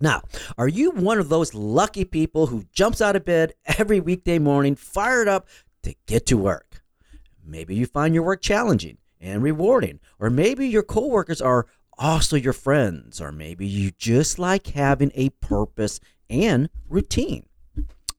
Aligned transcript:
Now, 0.00 0.22
are 0.58 0.68
you 0.68 0.90
one 0.90 1.18
of 1.18 1.28
those 1.28 1.54
lucky 1.54 2.04
people 2.04 2.46
who 2.46 2.66
jumps 2.72 3.00
out 3.00 3.16
of 3.16 3.24
bed 3.24 3.54
every 3.78 4.00
weekday 4.00 4.38
morning 4.38 4.76
fired 4.76 5.28
up 5.28 5.48
to 5.82 5.94
get 6.06 6.26
to 6.26 6.36
work? 6.36 6.82
Maybe 7.44 7.74
you 7.74 7.86
find 7.86 8.14
your 8.14 8.22
work 8.22 8.40
challenging 8.40 8.98
and 9.20 9.42
rewarding, 9.42 10.00
or 10.18 10.30
maybe 10.30 10.68
your 10.68 10.82
coworkers 10.82 11.40
are 11.40 11.66
also 11.98 12.36
your 12.36 12.52
friends, 12.52 13.20
or 13.20 13.32
maybe 13.32 13.66
you 13.66 13.90
just 13.92 14.38
like 14.38 14.68
having 14.68 15.12
a 15.14 15.30
purpose 15.30 16.00
and 16.28 16.68
routine. 16.88 17.46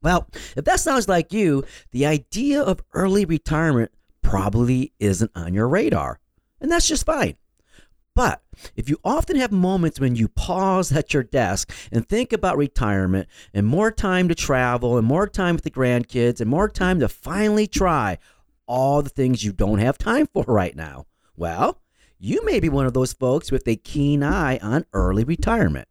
Well, 0.02 0.28
if 0.56 0.66
that 0.66 0.80
sounds 0.80 1.08
like 1.08 1.34
you, 1.34 1.64
the 1.92 2.06
idea 2.06 2.62
of 2.62 2.84
early 2.94 3.26
retirement 3.26 3.92
probably 4.22 4.94
isn't 5.00 5.31
on 5.36 5.53
your 5.53 5.68
radar, 5.68 6.20
and 6.62 6.72
that's 6.72 6.88
just 6.88 7.06
fine. 7.06 7.36
But 8.16 8.42
if 8.78 8.88
you 8.88 8.98
often 9.03 9.36
have 9.36 9.52
moments 9.52 10.00
when 10.00 10.16
you 10.16 10.30
pause 10.30 10.92
at 10.92 11.14
your 11.14 11.23
desk 11.23 11.73
and 11.92 12.08
think 12.08 12.31
about 12.31 12.56
retirement 12.56 13.28
and 13.53 13.68
more 13.68 13.92
time 13.92 14.30
to 14.30 14.36
travel 14.36 14.98
and 14.98 15.06
more 15.06 15.28
time 15.28 15.56
with 15.56 15.66
the 15.66 15.72
grandkids 15.72 16.40
and 16.40 16.50
more 16.50 16.70
time 16.70 17.02
to 17.02 17.09
finally 17.09 17.68
try 17.68 18.18
all 18.68 19.02
the 19.02 19.09
things 19.09 19.44
you 19.44 19.52
don't 19.52 19.80
have 19.80 19.98
time 19.98 20.28
for 20.28 20.46
right 20.48 20.76
now, 20.76 21.06
well, 21.36 21.81
you 22.26 22.44
may 22.44 22.59
be 22.59 22.70
one 22.70 22.88
of 22.88 22.94
those 22.94 23.14
folks 23.14 23.52
with 23.52 23.68
a 23.68 23.76
keen 23.76 24.23
eye 24.23 24.58
on 24.58 24.84
early 24.94 25.23
retirement. 25.23 25.88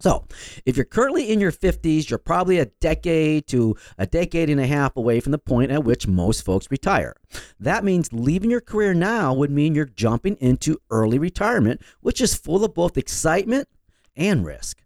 So, 0.00 0.26
if 0.66 0.76
you're 0.76 0.84
currently 0.84 1.30
in 1.30 1.38
your 1.38 1.52
50s, 1.52 2.10
you're 2.10 2.18
probably 2.18 2.58
a 2.58 2.66
decade 2.66 3.46
to 3.46 3.76
a 3.96 4.04
decade 4.04 4.50
and 4.50 4.58
a 4.58 4.66
half 4.66 4.96
away 4.96 5.20
from 5.20 5.30
the 5.30 5.38
point 5.38 5.70
at 5.70 5.84
which 5.84 6.08
most 6.08 6.44
folks 6.44 6.66
retire. 6.68 7.14
That 7.60 7.84
means 7.84 8.12
leaving 8.12 8.50
your 8.50 8.60
career 8.60 8.92
now 8.92 9.32
would 9.34 9.52
mean 9.52 9.76
you're 9.76 9.84
jumping 9.84 10.36
into 10.40 10.80
early 10.90 11.20
retirement, 11.20 11.80
which 12.00 12.20
is 12.20 12.34
full 12.34 12.64
of 12.64 12.74
both 12.74 12.98
excitement 12.98 13.68
and 14.16 14.44
risk. 14.44 14.82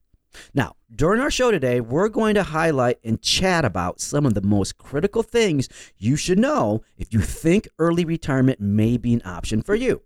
Now, 0.52 0.76
during 0.94 1.22
our 1.22 1.30
show 1.30 1.50
today, 1.50 1.80
we're 1.80 2.10
going 2.10 2.34
to 2.34 2.42
highlight 2.42 2.98
and 3.02 3.22
chat 3.22 3.64
about 3.64 4.02
some 4.02 4.26
of 4.26 4.34
the 4.34 4.42
most 4.42 4.76
critical 4.76 5.22
things 5.22 5.70
you 5.96 6.16
should 6.16 6.38
know 6.38 6.82
if 6.98 7.14
you 7.14 7.20
think 7.20 7.66
early 7.78 8.04
retirement 8.04 8.60
may 8.60 8.98
be 8.98 9.14
an 9.14 9.22
option 9.24 9.62
for 9.62 9.74
you. 9.74 10.02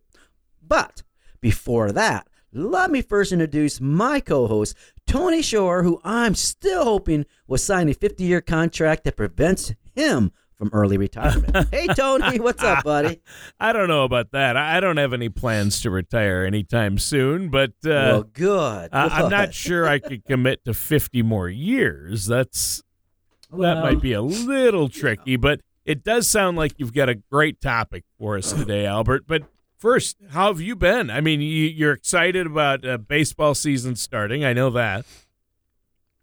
But 0.70 1.02
before 1.40 1.90
that, 1.92 2.28
let 2.52 2.90
me 2.92 3.02
first 3.02 3.32
introduce 3.32 3.80
my 3.80 4.20
co 4.20 4.46
host, 4.46 4.76
Tony 5.06 5.42
Shore, 5.42 5.82
who 5.82 6.00
I'm 6.04 6.34
still 6.36 6.84
hoping 6.84 7.26
will 7.48 7.58
sign 7.58 7.88
a 7.88 7.92
50 7.92 8.22
year 8.24 8.40
contract 8.40 9.04
that 9.04 9.16
prevents 9.16 9.74
him 9.94 10.30
from 10.56 10.70
early 10.72 10.96
retirement. 10.96 11.68
hey, 11.72 11.88
Tony, 11.88 12.38
what's 12.38 12.62
up, 12.62 12.84
buddy? 12.84 13.20
I 13.60 13.72
don't 13.72 13.88
know 13.88 14.04
about 14.04 14.30
that. 14.30 14.56
I 14.56 14.78
don't 14.78 14.96
have 14.98 15.12
any 15.12 15.28
plans 15.28 15.80
to 15.82 15.90
retire 15.90 16.44
anytime 16.44 16.98
soon, 16.98 17.48
but 17.48 17.70
uh, 17.84 17.90
well, 17.90 18.22
good. 18.22 18.90
I- 18.92 19.08
I'm 19.22 19.30
not 19.30 19.52
sure 19.52 19.88
I 19.88 19.98
could 19.98 20.24
commit 20.24 20.64
to 20.66 20.74
50 20.74 21.22
more 21.22 21.48
years. 21.48 22.26
That's 22.26 22.80
Well, 23.50 23.74
that 23.74 23.82
might 23.82 24.00
be 24.00 24.12
a 24.12 24.22
little 24.22 24.88
tricky, 24.88 25.34
but 25.36 25.62
it 25.84 26.04
does 26.04 26.28
sound 26.28 26.56
like 26.56 26.74
you've 26.76 26.94
got 26.94 27.08
a 27.08 27.16
great 27.16 27.60
topic 27.60 28.04
for 28.20 28.36
us 28.36 28.52
today, 28.52 28.86
Albert. 28.86 29.24
But 29.26 29.42
first, 29.80 30.18
how 30.30 30.48
have 30.48 30.60
you 30.60 30.76
been? 30.76 31.10
I 31.10 31.20
mean, 31.20 31.40
you, 31.40 31.66
you're 31.66 31.92
excited 31.92 32.46
about 32.46 32.84
uh, 32.84 32.98
baseball 32.98 33.54
season 33.54 33.96
starting. 33.96 34.44
I 34.44 34.52
know 34.52 34.70
that. 34.70 35.06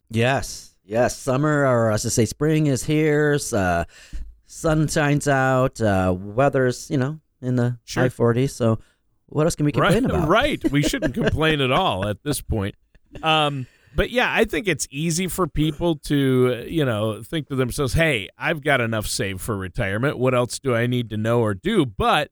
Yes, 0.09 0.75
yes. 0.85 1.17
Summer, 1.17 1.65
or 1.65 1.91
I 1.91 1.97
should 1.97 2.11
say, 2.11 2.25
spring 2.25 2.67
is 2.67 2.83
here. 2.83 3.37
Uh, 3.51 3.83
sun 4.45 4.87
shines 4.87 5.27
out. 5.27 5.81
Uh, 5.81 6.15
weather's, 6.17 6.89
you 6.89 6.97
know, 6.97 7.19
in 7.41 7.55
the 7.55 7.77
Sure. 7.83 8.03
high 8.03 8.09
40s. 8.09 8.51
So, 8.51 8.79
what 9.25 9.43
else 9.45 9.55
can 9.55 9.65
we 9.65 9.73
complain 9.73 10.03
right, 10.05 10.11
about? 10.11 10.29
Right. 10.29 10.71
We 10.71 10.81
shouldn't 10.83 11.13
complain 11.21 11.59
at 11.59 11.71
all 11.71 12.07
at 12.07 12.23
this 12.23 12.39
point. 12.39 12.75
Um, 13.21 13.67
but 13.95 14.11
yeah, 14.11 14.31
I 14.31 14.45
think 14.45 14.67
it's 14.67 14.87
easy 14.91 15.27
for 15.27 15.47
people 15.47 15.95
to, 16.05 16.63
you 16.69 16.85
know, 16.85 17.23
think 17.23 17.47
to 17.49 17.55
themselves, 17.55 17.93
hey, 17.93 18.29
I've 18.37 18.61
got 18.61 18.79
enough 18.79 19.07
saved 19.07 19.41
for 19.41 19.57
retirement. 19.57 20.17
What 20.19 20.35
else 20.35 20.59
do 20.59 20.75
I 20.75 20.87
need 20.87 21.09
to 21.09 21.17
know 21.17 21.41
or 21.41 21.53
do? 21.55 21.85
But 21.85 22.29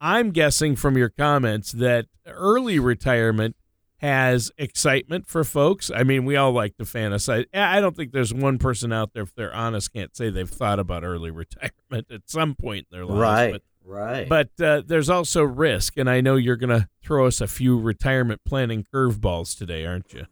I'm 0.00 0.30
guessing 0.30 0.76
from 0.76 0.96
your 0.96 1.08
comments 1.08 1.72
that 1.72 2.06
early 2.26 2.78
retirement 2.78 3.56
has 3.98 4.50
excitement 4.58 5.26
for 5.26 5.42
folks. 5.42 5.90
I 5.94 6.02
mean, 6.02 6.24
we 6.26 6.36
all 6.36 6.52
like 6.52 6.76
to 6.76 6.84
fantasize. 6.84 7.46
I 7.54 7.80
don't 7.80 7.96
think 7.96 8.12
there's 8.12 8.34
one 8.34 8.58
person 8.58 8.92
out 8.92 9.14
there, 9.14 9.22
if 9.22 9.34
they're 9.34 9.54
honest, 9.54 9.92
can't 9.92 10.14
say 10.14 10.28
they've 10.28 10.48
thought 10.48 10.78
about 10.78 11.02
early 11.02 11.30
retirement 11.32 12.06
at 12.10 12.22
some 12.26 12.54
point 12.54 12.86
in 12.90 12.96
their 12.98 13.06
lives. 13.06 13.20
Right, 13.20 13.52
But 13.52 13.62
right. 13.84 14.28
but 14.28 14.64
uh, 14.64 14.82
there's 14.86 15.08
also 15.08 15.42
risk, 15.42 15.96
and 15.96 16.10
I 16.10 16.20
know 16.20 16.36
you're 16.36 16.56
going 16.56 16.78
to 16.78 16.88
throw 17.02 17.26
us 17.26 17.40
a 17.40 17.46
few 17.46 17.78
retirement 17.78 18.42
planning 18.44 18.84
curveballs 18.92 19.56
today, 19.56 19.86
aren't 19.86 20.12
you? 20.12 20.26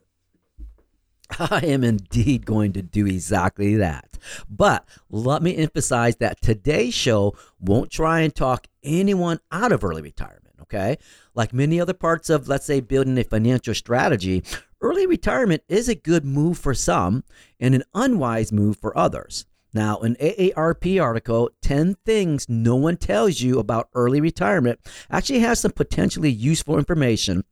I 1.38 1.60
am 1.64 1.84
indeed 1.84 2.46
going 2.46 2.72
to 2.74 2.82
do 2.82 3.06
exactly 3.06 3.76
that. 3.76 4.18
But 4.48 4.86
let 5.10 5.42
me 5.42 5.56
emphasize 5.56 6.16
that 6.16 6.40
today's 6.40 6.94
show 6.94 7.34
won't 7.60 7.90
try 7.90 8.20
and 8.20 8.34
talk 8.34 8.66
anyone 8.82 9.40
out 9.50 9.72
of 9.72 9.84
early 9.84 10.02
retirement, 10.02 10.54
okay? 10.62 10.98
Like 11.34 11.52
many 11.52 11.80
other 11.80 11.94
parts 11.94 12.30
of, 12.30 12.48
let's 12.48 12.66
say, 12.66 12.80
building 12.80 13.18
a 13.18 13.24
financial 13.24 13.74
strategy, 13.74 14.44
early 14.80 15.06
retirement 15.06 15.62
is 15.68 15.88
a 15.88 15.94
good 15.94 16.24
move 16.24 16.58
for 16.58 16.74
some 16.74 17.24
and 17.58 17.74
an 17.74 17.84
unwise 17.94 18.52
move 18.52 18.76
for 18.76 18.96
others. 18.96 19.46
Now, 19.72 19.98
an 19.98 20.14
AARP 20.20 21.02
article, 21.02 21.50
10 21.62 21.96
Things 22.06 22.48
No 22.48 22.76
One 22.76 22.96
Tells 22.96 23.40
You 23.40 23.58
About 23.58 23.88
Early 23.92 24.20
Retirement, 24.20 24.78
actually 25.10 25.40
has 25.40 25.58
some 25.58 25.72
potentially 25.72 26.30
useful 26.30 26.78
information 26.78 27.42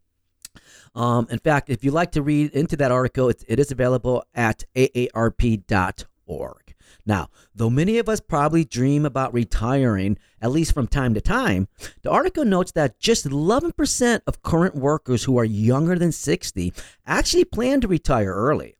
um, 0.94 1.26
in 1.30 1.38
fact, 1.38 1.70
if 1.70 1.82
you'd 1.84 1.94
like 1.94 2.12
to 2.12 2.22
read 2.22 2.52
into 2.52 2.76
that 2.76 2.92
article, 2.92 3.28
it, 3.28 3.44
it 3.48 3.58
is 3.58 3.70
available 3.70 4.24
at 4.34 4.64
aarp.org. 4.74 6.06
Now, 7.04 7.30
though 7.54 7.70
many 7.70 7.98
of 7.98 8.08
us 8.08 8.20
probably 8.20 8.64
dream 8.64 9.04
about 9.04 9.34
retiring, 9.34 10.18
at 10.40 10.52
least 10.52 10.72
from 10.74 10.86
time 10.86 11.14
to 11.14 11.20
time, 11.20 11.68
the 12.02 12.10
article 12.10 12.44
notes 12.44 12.72
that 12.72 12.98
just 13.00 13.28
11% 13.28 14.20
of 14.26 14.42
current 14.42 14.76
workers 14.76 15.24
who 15.24 15.38
are 15.38 15.44
younger 15.44 15.98
than 15.98 16.12
60 16.12 16.72
actually 17.06 17.44
plan 17.44 17.80
to 17.80 17.88
retire 17.88 18.32
early. 18.32 18.76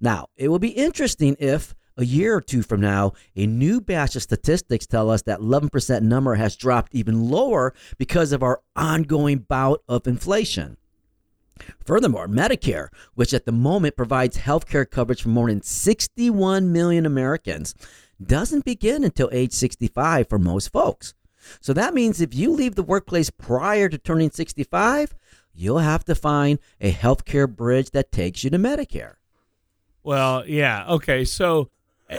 Now, 0.00 0.28
it 0.36 0.48
will 0.48 0.58
be 0.58 0.70
interesting 0.70 1.36
if 1.38 1.74
a 1.98 2.04
year 2.04 2.36
or 2.36 2.40
two 2.40 2.62
from 2.62 2.80
now, 2.80 3.12
a 3.34 3.46
new 3.46 3.80
batch 3.80 4.16
of 4.16 4.22
statistics 4.22 4.86
tell 4.86 5.10
us 5.10 5.22
that 5.22 5.40
11% 5.40 6.02
number 6.02 6.34
has 6.34 6.56
dropped 6.56 6.94
even 6.94 7.30
lower 7.30 7.74
because 7.96 8.32
of 8.32 8.42
our 8.42 8.60
ongoing 8.74 9.38
bout 9.38 9.82
of 9.88 10.06
inflation. 10.06 10.76
Furthermore, 11.84 12.28
Medicare, 12.28 12.88
which 13.14 13.32
at 13.32 13.44
the 13.44 13.52
moment 13.52 13.96
provides 13.96 14.36
health 14.36 14.68
care 14.68 14.84
coverage 14.84 15.22
for 15.22 15.28
more 15.28 15.48
than 15.48 15.62
61 15.62 16.72
million 16.72 17.06
Americans, 17.06 17.74
doesn't 18.22 18.64
begin 18.64 19.04
until 19.04 19.28
age 19.32 19.52
65 19.52 20.28
for 20.28 20.38
most 20.38 20.72
folks. 20.72 21.14
So 21.60 21.72
that 21.72 21.94
means 21.94 22.20
if 22.20 22.34
you 22.34 22.50
leave 22.50 22.74
the 22.74 22.82
workplace 22.82 23.30
prior 23.30 23.88
to 23.88 23.98
turning 23.98 24.30
65, 24.30 25.14
you'll 25.54 25.78
have 25.78 26.04
to 26.04 26.14
find 26.14 26.58
a 26.80 26.90
health 26.90 27.24
care 27.24 27.46
bridge 27.46 27.90
that 27.90 28.12
takes 28.12 28.44
you 28.44 28.50
to 28.50 28.58
Medicare. 28.58 29.14
Well, 30.02 30.46
yeah. 30.46 30.86
Okay. 30.88 31.24
So 31.24 31.70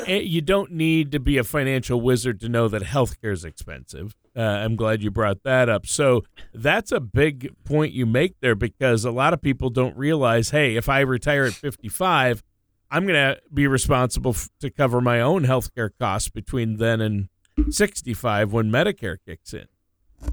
you 0.07 0.41
don't 0.41 0.71
need 0.71 1.11
to 1.13 1.19
be 1.19 1.37
a 1.37 1.43
financial 1.43 2.01
wizard 2.01 2.39
to 2.41 2.49
know 2.49 2.67
that 2.67 2.81
healthcare 2.83 3.31
is 3.31 3.45
expensive. 3.45 4.15
Uh, 4.35 4.41
I'm 4.41 4.75
glad 4.75 5.01
you 5.01 5.09
brought 5.09 5.43
that 5.43 5.67
up. 5.69 5.85
So 5.87 6.23
that's 6.53 6.91
a 6.91 6.99
big 6.99 7.53
point 7.63 7.93
you 7.93 8.05
make 8.05 8.35
there 8.41 8.53
because 8.55 9.03
a 9.05 9.11
lot 9.11 9.33
of 9.33 9.41
people 9.41 9.69
don't 9.69 9.97
realize 9.97 10.49
hey, 10.51 10.75
if 10.75 10.89
I 10.89 10.99
retire 10.99 11.45
at 11.45 11.53
55, 11.53 12.43
I'm 12.91 13.03
going 13.07 13.15
to 13.15 13.41
be 13.53 13.65
responsible 13.67 14.31
f- 14.31 14.49
to 14.61 14.69
cover 14.69 15.01
my 15.01 15.19
own 15.21 15.45
healthcare 15.45 15.89
costs 15.99 16.29
between 16.29 16.77
then 16.77 17.01
and 17.01 17.29
65 17.69 18.53
when 18.53 18.69
Medicare 18.71 19.17
kicks 19.25 19.53
in. 19.53 19.65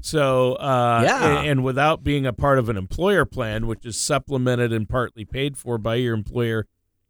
So, 0.01 0.53
uh, 0.53 1.01
Yeah. 1.03 1.39
and, 1.39 1.47
and 1.47 1.63
without 1.63 2.03
being 2.03 2.25
a 2.25 2.33
part 2.33 2.59
of 2.59 2.69
an 2.69 2.77
employer 2.77 3.25
plan, 3.25 3.67
which 3.67 3.85
is 3.85 3.99
supplemented 3.99 4.71
and 4.73 4.87
partly 4.87 5.25
paid 5.25 5.57
for 5.57 5.77
by 5.77 5.95
your 5.95 6.13
employer 6.13 6.65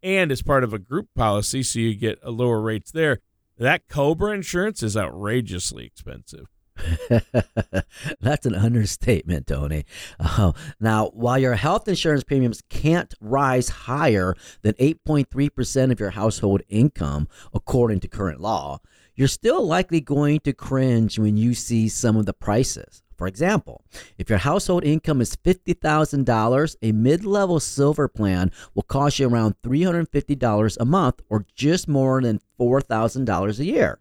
and 0.06 0.30
as 0.30 0.40
part 0.40 0.62
of 0.62 0.72
a 0.72 0.78
group 0.78 1.08
policy, 1.16 1.64
so 1.64 1.80
you 1.80 1.96
get 1.96 2.20
a 2.22 2.30
lower 2.30 2.60
rates 2.60 2.92
there, 2.92 3.18
that 3.58 3.88
Cobra 3.88 4.32
insurance 4.32 4.80
is 4.80 4.96
outrageously 4.96 5.84
expensive. 5.84 6.46
That's 8.20 8.46
an 8.46 8.54
understatement, 8.54 9.48
Tony. 9.48 9.84
Uh, 10.20 10.52
now, 10.78 11.08
while 11.08 11.38
your 11.38 11.56
health 11.56 11.88
insurance 11.88 12.22
premiums 12.22 12.62
can't 12.70 13.14
rise 13.20 13.68
higher 13.68 14.36
than 14.62 14.74
8.3% 14.74 15.90
of 15.90 15.98
your 15.98 16.10
household 16.10 16.62
income, 16.68 17.26
according 17.52 17.98
to 18.00 18.08
current 18.08 18.40
law, 18.40 18.78
you're 19.16 19.26
still 19.26 19.66
likely 19.66 20.00
going 20.00 20.38
to 20.40 20.52
cringe 20.52 21.18
when 21.18 21.36
you 21.36 21.52
see 21.52 21.88
some 21.88 22.16
of 22.16 22.26
the 22.26 22.34
prices. 22.34 23.02
For 23.16 23.26
example, 23.26 23.82
if 24.18 24.28
your 24.28 24.38
household 24.38 24.84
income 24.84 25.20
is 25.20 25.36
$50,000, 25.36 26.76
a 26.82 26.92
mid 26.92 27.24
level 27.24 27.60
silver 27.60 28.08
plan 28.08 28.52
will 28.74 28.82
cost 28.82 29.18
you 29.18 29.28
around 29.28 29.56
$350 29.62 30.76
a 30.78 30.84
month 30.84 31.20
or 31.28 31.46
just 31.54 31.88
more 31.88 32.20
than 32.20 32.40
$4,000 32.60 33.58
a 33.58 33.64
year. 33.64 33.98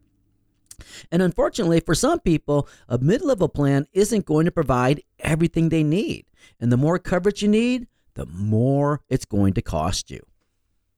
And 1.12 1.22
unfortunately, 1.22 1.80
for 1.80 1.96
some 1.96 2.20
people, 2.20 2.68
a 2.90 2.98
mid 2.98 3.22
level 3.22 3.48
plan 3.48 3.88
isn't 3.94 4.26
going 4.26 4.46
to 4.46 4.52
provide 4.52 5.02
everything 5.20 5.70
they 5.70 5.84
need. 5.84 6.26
And 6.60 6.72
the 6.72 6.78
more 6.78 7.00
coverage 7.00 7.42
you 7.42 7.48
need, 7.48 7.88
the 8.16 8.26
more 8.26 9.02
it's 9.10 9.26
going 9.26 9.54
to 9.54 9.62
cost 9.62 10.12
you. 10.12 10.26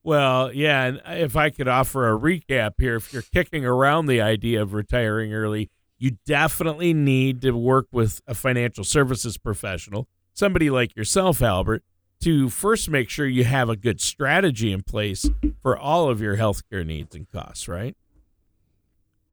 Well, 0.04 0.54
yeah, 0.54 0.86
and 0.86 1.02
if 1.20 1.36
I 1.36 1.50
could 1.50 1.68
offer 1.68 2.08
a 2.08 2.18
recap 2.18 2.76
here, 2.80 2.96
if 2.96 3.12
you're 3.12 3.24
kicking 3.34 3.66
around 3.66 4.06
the 4.06 4.22
idea 4.22 4.62
of 4.62 4.74
retiring 4.74 5.34
early, 5.34 5.70
you 5.98 6.18
definitely 6.26 6.94
need 6.94 7.42
to 7.42 7.52
work 7.52 7.88
with 7.92 8.22
a 8.28 8.36
financial 8.36 8.84
services 8.84 9.38
professional, 9.38 10.08
somebody 10.34 10.70
like 10.70 10.96
yourself, 10.96 11.42
Albert, 11.42 11.84
to 12.22 12.50
first 12.50 12.90
make 12.90 13.10
sure 13.10 13.28
you 13.28 13.44
have 13.44 13.70
a 13.70 13.76
good 13.76 14.02
strategy 14.02 14.72
in 14.72 14.84
place 14.84 15.30
for 15.62 15.78
all 15.78 16.10
of 16.10 16.22
your 16.22 16.38
healthcare 16.38 16.86
needs 16.86 17.16
and 17.16 17.30
costs, 17.32 17.68
right? 17.68 17.96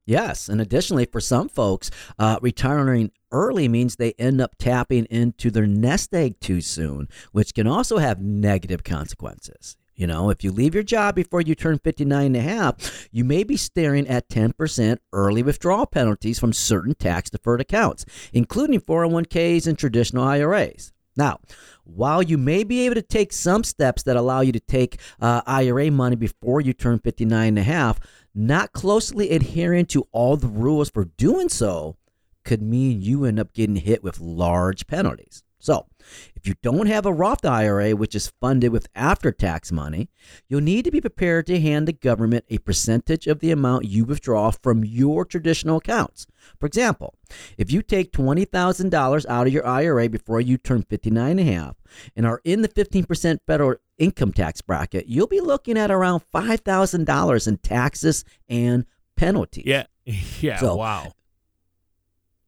Yes. 0.05 0.49
And 0.49 0.61
additionally, 0.61 1.05
for 1.05 1.19
some 1.19 1.49
folks, 1.49 1.89
uh, 2.19 2.37
retiring 2.41 3.11
early 3.31 3.67
means 3.67 3.95
they 3.95 4.13
end 4.13 4.39
up 4.39 4.55
tapping 4.59 5.05
into 5.05 5.49
their 5.49 5.65
nest 5.65 6.13
egg 6.13 6.39
too 6.39 6.61
soon, 6.61 7.07
which 7.31 7.55
can 7.55 7.65
also 7.65 7.97
have 7.97 8.21
negative 8.21 8.83
consequences. 8.83 9.77
You 9.95 10.07
know, 10.07 10.29
if 10.29 10.43
you 10.43 10.51
leave 10.51 10.73
your 10.73 10.83
job 10.83 11.15
before 11.15 11.39
you 11.39 11.55
turn 11.55 11.79
59 11.79 12.25
and 12.25 12.35
a 12.35 12.41
half, 12.41 13.07
you 13.11 13.23
may 13.23 13.43
be 13.43 13.55
staring 13.55 14.07
at 14.07 14.27
10% 14.27 14.97
early 15.13 15.41
withdrawal 15.41 15.85
penalties 15.85 16.37
from 16.37 16.51
certain 16.51 16.95
tax 16.95 17.29
deferred 17.29 17.61
accounts, 17.61 18.05
including 18.33 18.81
401ks 18.81 19.67
and 19.67 19.77
traditional 19.79 20.25
IRAs. 20.25 20.91
Now, 21.15 21.39
while 21.85 22.21
you 22.21 22.37
may 22.37 22.65
be 22.65 22.85
able 22.85 22.95
to 22.95 23.01
take 23.01 23.31
some 23.31 23.63
steps 23.63 24.03
that 24.03 24.17
allow 24.17 24.41
you 24.41 24.51
to 24.51 24.59
take 24.59 24.99
uh, 25.21 25.41
IRA 25.47 25.89
money 25.89 26.17
before 26.17 26.59
you 26.59 26.73
turn 26.73 26.99
59 26.99 27.47
and 27.47 27.59
a 27.59 27.63
half, 27.63 28.01
not 28.33 28.73
closely 28.73 29.31
adhering 29.31 29.85
to 29.87 30.07
all 30.11 30.35
the 30.35 30.47
rules 30.47 30.89
for 30.89 31.05
doing 31.05 31.47
so 31.47 31.95
could 32.43 32.61
mean 32.61 33.01
you 33.01 33.23
end 33.23 33.39
up 33.39 33.53
getting 33.53 33.77
hit 33.77 34.03
with 34.03 34.19
large 34.19 34.87
penalties. 34.87 35.43
So, 35.65 35.87
if 36.35 36.47
you 36.47 36.53
don't 36.61 36.85
have 36.85 37.07
a 37.07 37.11
Roth 37.11 37.43
IRA, 37.43 37.95
which 37.95 38.13
is 38.13 38.31
funded 38.39 38.71
with 38.71 38.87
after 38.93 39.31
tax 39.31 39.71
money, 39.71 40.09
you'll 40.47 40.61
need 40.61 40.85
to 40.85 40.91
be 40.91 41.01
prepared 41.01 41.47
to 41.47 41.59
hand 41.59 41.87
the 41.87 41.93
government 41.93 42.45
a 42.51 42.59
percentage 42.59 43.25
of 43.25 43.39
the 43.39 43.49
amount 43.49 43.85
you 43.85 44.05
withdraw 44.05 44.51
from 44.51 44.85
your 44.85 45.25
traditional 45.25 45.77
accounts. 45.77 46.27
For 46.59 46.67
example, 46.67 47.15
if 47.57 47.71
you 47.71 47.81
take 47.81 48.11
$20,000 48.11 49.25
out 49.27 49.47
of 49.47 49.53
your 49.53 49.65
IRA 49.65 50.07
before 50.07 50.39
you 50.39 50.59
turn 50.59 50.83
59 50.83 51.31
and 51.31 51.39
a 51.39 51.51
half 51.51 51.77
and 52.15 52.27
are 52.27 52.41
in 52.43 52.61
the 52.61 52.69
15% 52.69 53.39
federal 53.47 53.77
income 53.97 54.33
tax 54.33 54.61
bracket, 54.61 55.07
you'll 55.07 55.25
be 55.25 55.41
looking 55.41 55.79
at 55.79 55.89
around 55.89 56.21
$5,000 56.31 57.47
in 57.47 57.57
taxes 57.57 58.23
and 58.47 58.85
penalties. 59.17 59.63
Yeah. 59.65 59.85
Yeah. 60.39 60.57
So- 60.59 60.75
wow. 60.75 61.13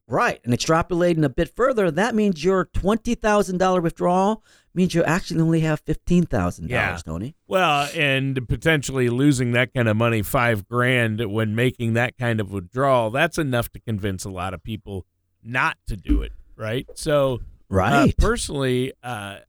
Right. 0.07 0.39
And 0.45 0.54
extrapolating 0.54 1.24
a 1.25 1.30
bit 1.30 1.54
further, 1.56 1.92
that 1.92 2.15
means 2.15 2.44
your 2.44 2.65
$20,000 2.68 3.81
withdrawal 3.83 4.44
means 4.74 4.94
you 4.95 5.04
actually 5.04 5.42
only 5.42 5.59
have 5.62 5.83
$15,000, 5.83 6.69
Yeah. 6.69 6.98
Tony. 7.06 7.36
Well, 7.48 7.89
and 7.95 8.48
potentially 8.48 9.09
losing 9.09 9.51
that 9.51 9.74
kind 9.74 9.89
of 9.89 9.98
money, 9.98 10.21
five 10.21 10.68
grand, 10.68 11.19
when 11.31 11.56
making 11.56 11.94
that 11.94 12.18
kind 12.18 12.39
of 12.39 12.51
withdrawal, 12.51 13.09
that's 13.12 13.38
enough 13.38 13.69
to 13.74 13.80
convince 13.80 14.24
a 14.24 14.30
lot 14.30 14.54
of 14.54 14.63
people 14.63 15.06
not 15.44 15.77
to 15.88 15.98
do 15.98 16.21
it, 16.21 16.31
right? 16.56 16.88
So, 16.95 17.36
uh, 17.36 17.38
Right. 17.69 18.18
personally, 18.18 18.94
uh, 19.04 19.39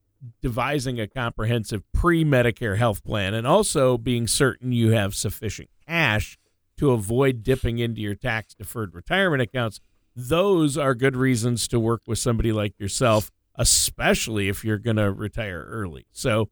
devising 0.43 0.99
a 0.99 1.07
comprehensive 1.07 1.83
pre 1.93 2.25
Medicare 2.25 2.77
health 2.77 3.05
plan 3.05 3.35
and 3.35 3.47
also 3.47 3.97
being 3.97 4.27
certain 4.27 4.73
you 4.73 4.91
have 4.91 5.15
sufficient 5.15 5.69
cash 5.87 6.37
to 6.79 6.91
avoid 6.91 7.43
dipping 7.45 7.79
into 7.79 8.01
your 8.01 8.15
tax 8.17 8.55
deferred 8.55 8.95
retirement 8.95 9.43
accounts, 9.43 9.81
those 10.19 10.77
are 10.77 10.95
good 10.95 11.17
reasons 11.17 11.69
to 11.69 11.79
work 11.79 12.03
with 12.07 12.19
somebody 12.19 12.51
like 12.51 12.79
yourself, 12.79 13.31
especially 13.55 14.49
if 14.49 14.65
you're 14.65 14.79
going 14.79 14.97
to 14.97 15.13
retire 15.13 15.65
early. 15.71 16.07
So, 16.13 16.49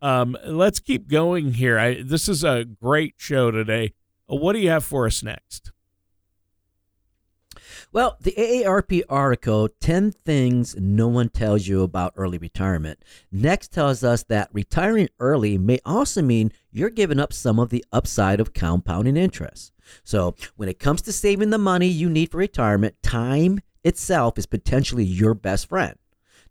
um, 0.00 0.36
let's 0.46 0.80
keep 0.80 1.08
going 1.08 1.52
here. 1.52 1.78
I, 1.78 2.02
this 2.02 2.28
is 2.28 2.42
a 2.42 2.64
great 2.64 3.14
show 3.18 3.50
today. 3.50 3.92
What 4.26 4.54
do 4.54 4.60
you 4.60 4.70
have 4.70 4.82
for 4.82 5.06
us 5.06 5.22
next? 5.22 5.71
Well, 7.92 8.16
the 8.20 8.34
AARP 8.36 9.02
article, 9.08 9.68
10 9.80 10.12
Things 10.12 10.76
No 10.76 11.08
One 11.08 11.28
Tells 11.28 11.66
You 11.66 11.82
About 11.82 12.12
Early 12.16 12.38
Retirement, 12.38 13.04
next 13.30 13.72
tells 13.72 14.02
us 14.04 14.22
that 14.24 14.50
retiring 14.52 15.08
early 15.18 15.58
may 15.58 15.78
also 15.84 16.22
mean 16.22 16.52
you're 16.70 16.90
giving 16.90 17.20
up 17.20 17.32
some 17.32 17.58
of 17.58 17.70
the 17.70 17.84
upside 17.92 18.40
of 18.40 18.54
compounding 18.54 19.16
interest. 19.16 19.72
So, 20.04 20.34
when 20.56 20.68
it 20.68 20.78
comes 20.78 21.02
to 21.02 21.12
saving 21.12 21.50
the 21.50 21.58
money 21.58 21.88
you 21.88 22.08
need 22.08 22.30
for 22.30 22.38
retirement, 22.38 23.02
time 23.02 23.60
itself 23.84 24.38
is 24.38 24.46
potentially 24.46 25.04
your 25.04 25.34
best 25.34 25.68
friend. 25.68 25.96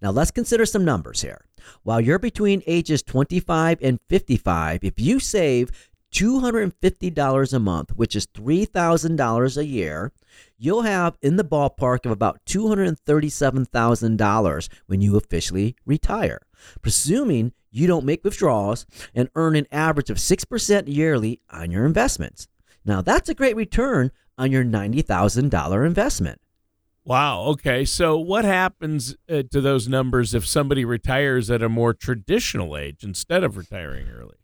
Now, 0.01 0.11
let's 0.11 0.31
consider 0.31 0.65
some 0.65 0.83
numbers 0.83 1.21
here. 1.21 1.45
While 1.83 2.01
you're 2.01 2.19
between 2.19 2.63
ages 2.65 3.03
25 3.03 3.79
and 3.81 3.99
55, 4.09 4.83
if 4.83 4.99
you 4.99 5.19
save 5.19 5.89
$250 6.13 7.53
a 7.53 7.59
month, 7.59 7.91
which 7.95 8.15
is 8.15 8.27
$3,000 8.27 9.57
a 9.57 9.65
year, 9.65 10.11
you'll 10.57 10.83
have 10.83 11.17
in 11.21 11.35
the 11.37 11.43
ballpark 11.43 12.05
of 12.05 12.11
about 12.11 12.39
$237,000 12.45 14.69
when 14.87 15.01
you 15.01 15.17
officially 15.17 15.75
retire, 15.85 16.41
presuming 16.81 17.51
you 17.71 17.87
don't 17.87 18.05
make 18.05 18.23
withdrawals 18.23 18.85
and 19.15 19.29
earn 19.35 19.55
an 19.55 19.67
average 19.71 20.09
of 20.09 20.17
6% 20.17 20.83
yearly 20.87 21.39
on 21.49 21.71
your 21.71 21.85
investments. 21.85 22.47
Now, 22.83 23.01
that's 23.01 23.29
a 23.29 23.33
great 23.33 23.55
return 23.55 24.11
on 24.37 24.51
your 24.51 24.63
$90,000 24.63 25.85
investment. 25.85 26.41
Wow. 27.03 27.41
Okay. 27.45 27.83
So, 27.85 28.17
what 28.17 28.45
happens 28.45 29.15
uh, 29.27 29.43
to 29.51 29.61
those 29.61 29.87
numbers 29.87 30.35
if 30.35 30.45
somebody 30.45 30.85
retires 30.85 31.49
at 31.49 31.63
a 31.63 31.69
more 31.69 31.93
traditional 31.93 32.77
age 32.77 33.03
instead 33.03 33.43
of 33.43 33.57
retiring 33.57 34.07
early? 34.09 34.37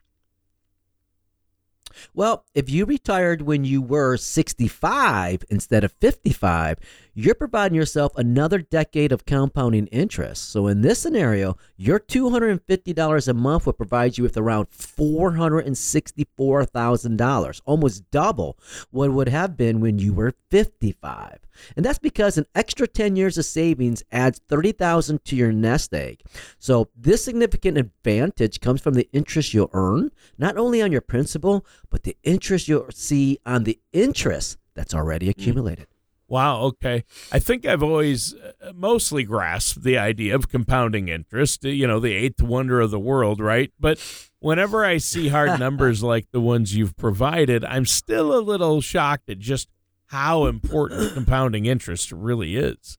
Well, 2.13 2.45
if 2.53 2.69
you 2.69 2.85
retired 2.85 3.41
when 3.41 3.63
you 3.63 3.81
were 3.81 4.17
65 4.17 5.43
instead 5.49 5.83
of 5.83 5.91
55, 5.93 6.77
you're 7.19 7.33
providing 7.33 7.75
yourself 7.75 8.15
another 8.15 8.59
decade 8.59 9.11
of 9.11 9.25
compounding 9.25 9.87
interest. 9.87 10.51
So, 10.51 10.67
in 10.67 10.81
this 10.81 10.99
scenario, 10.99 11.57
your 11.75 11.99
$250 11.99 13.27
a 13.27 13.33
month 13.33 13.65
would 13.65 13.77
provide 13.77 14.19
you 14.19 14.23
with 14.23 14.37
around 14.37 14.69
$464,000, 14.69 17.61
almost 17.65 18.11
double 18.11 18.59
what 18.91 19.05
it 19.05 19.13
would 19.13 19.29
have 19.29 19.57
been 19.57 19.79
when 19.79 19.97
you 19.97 20.13
were 20.13 20.35
55. 20.51 21.39
And 21.75 21.83
that's 21.83 21.97
because 21.97 22.37
an 22.37 22.45
extra 22.53 22.87
10 22.87 23.15
years 23.15 23.39
of 23.39 23.45
savings 23.45 24.03
adds 24.11 24.39
30,000 24.47 25.25
to 25.25 25.35
your 25.35 25.51
nest 25.51 25.95
egg. 25.95 26.21
So 26.59 26.89
this 26.95 27.25
significant 27.25 27.79
advantage 27.79 28.61
comes 28.61 28.79
from 28.79 28.93
the 28.93 29.09
interest 29.11 29.55
you'll 29.55 29.71
earn, 29.73 30.11
not 30.37 30.55
only 30.55 30.83
on 30.83 30.91
your 30.91 31.01
principal, 31.01 31.65
but 31.89 32.03
the 32.03 32.15
interest 32.21 32.67
you'll 32.67 32.91
see 32.91 33.39
on 33.43 33.63
the 33.63 33.79
interest 33.91 34.59
that's 34.75 34.93
already 34.93 35.25
mm. 35.25 35.31
accumulated. 35.31 35.87
Wow. 36.27 36.61
Okay. 36.63 37.05
I 37.31 37.39
think 37.39 37.65
I've 37.65 37.83
always 37.83 38.33
uh, 38.33 38.73
mostly 38.75 39.23
grasped 39.23 39.83
the 39.83 39.97
idea 39.97 40.35
of 40.35 40.49
compounding 40.49 41.07
interest, 41.07 41.63
you 41.63 41.87
know, 41.87 41.99
the 41.99 42.13
eighth 42.13 42.41
wonder 42.41 42.81
of 42.81 42.91
the 42.91 42.99
world, 42.99 43.39
right? 43.39 43.71
But 43.79 43.99
whenever 44.39 44.83
I 44.83 44.97
see 44.97 45.29
hard 45.29 45.59
numbers 45.59 46.03
like 46.03 46.27
the 46.31 46.41
ones 46.41 46.75
you've 46.75 46.97
provided, 46.97 47.63
I'm 47.63 47.85
still 47.85 48.37
a 48.37 48.41
little 48.41 48.81
shocked 48.81 49.29
at 49.29 49.39
just 49.39 49.69
how 50.07 50.45
important 50.45 51.13
compounding 51.13 51.65
interest 51.65 52.11
really 52.11 52.57
is. 52.57 52.97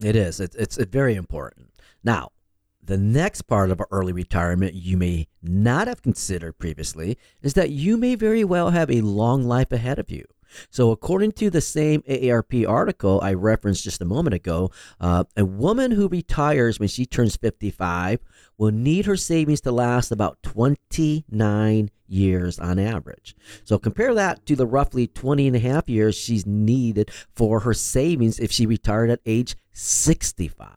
It 0.00 0.16
is. 0.16 0.40
It's, 0.40 0.56
it's 0.56 0.76
very 0.76 1.14
important. 1.14 1.70
Now, 2.02 2.30
the 2.82 2.98
next 2.98 3.42
part 3.42 3.70
of 3.70 3.80
early 3.90 4.12
retirement 4.12 4.74
you 4.74 4.96
may 4.96 5.28
not 5.42 5.86
have 5.88 6.02
considered 6.02 6.58
previously 6.58 7.16
is 7.40 7.54
that 7.54 7.70
you 7.70 7.96
may 7.96 8.14
very 8.14 8.44
well 8.44 8.70
have 8.70 8.90
a 8.90 9.00
long 9.00 9.44
life 9.44 9.72
ahead 9.72 9.98
of 9.98 10.10
you. 10.10 10.24
So, 10.70 10.90
according 10.90 11.32
to 11.32 11.50
the 11.50 11.60
same 11.60 12.02
AARP 12.02 12.68
article 12.68 13.20
I 13.22 13.34
referenced 13.34 13.84
just 13.84 14.00
a 14.00 14.06
moment 14.06 14.34
ago, 14.34 14.70
uh, 15.00 15.24
a 15.36 15.44
woman 15.44 15.92
who 15.92 16.08
retires 16.08 16.78
when 16.78 16.88
she 16.88 17.06
turns 17.06 17.36
55 17.36 18.20
will 18.58 18.70
need 18.70 19.06
her 19.06 19.16
savings 19.16 19.60
to 19.62 19.72
last 19.72 20.10
about 20.10 20.42
29 20.42 21.90
years 22.06 22.58
on 22.58 22.78
average. 22.78 23.34
So, 23.64 23.78
compare 23.78 24.14
that 24.14 24.46
to 24.46 24.56
the 24.56 24.66
roughly 24.66 25.06
20 25.06 25.46
and 25.46 25.56
a 25.56 25.60
half 25.60 25.88
years 25.88 26.14
she's 26.14 26.46
needed 26.46 27.10
for 27.34 27.60
her 27.60 27.74
savings 27.74 28.38
if 28.38 28.52
she 28.52 28.66
retired 28.66 29.10
at 29.10 29.20
age 29.26 29.56
65. 29.72 30.68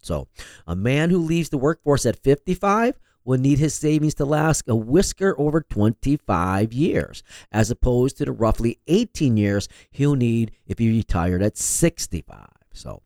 So, 0.00 0.28
a 0.66 0.76
man 0.76 1.10
who 1.10 1.18
leaves 1.18 1.48
the 1.48 1.58
workforce 1.58 2.06
at 2.06 2.22
55 2.22 2.98
will 3.26 3.38
need 3.38 3.58
his 3.58 3.74
savings 3.74 4.14
to 4.14 4.24
last 4.24 4.68
a 4.68 4.74
whisker 4.74 5.34
over 5.38 5.60
25 5.60 6.72
years, 6.72 7.22
as 7.52 7.70
opposed 7.70 8.16
to 8.16 8.24
the 8.24 8.32
roughly 8.32 8.78
18 8.86 9.36
years 9.36 9.68
he'll 9.90 10.14
need 10.14 10.52
if 10.66 10.78
he 10.78 10.88
retired 10.88 11.42
at 11.42 11.58
65. 11.58 12.48
So 12.72 13.02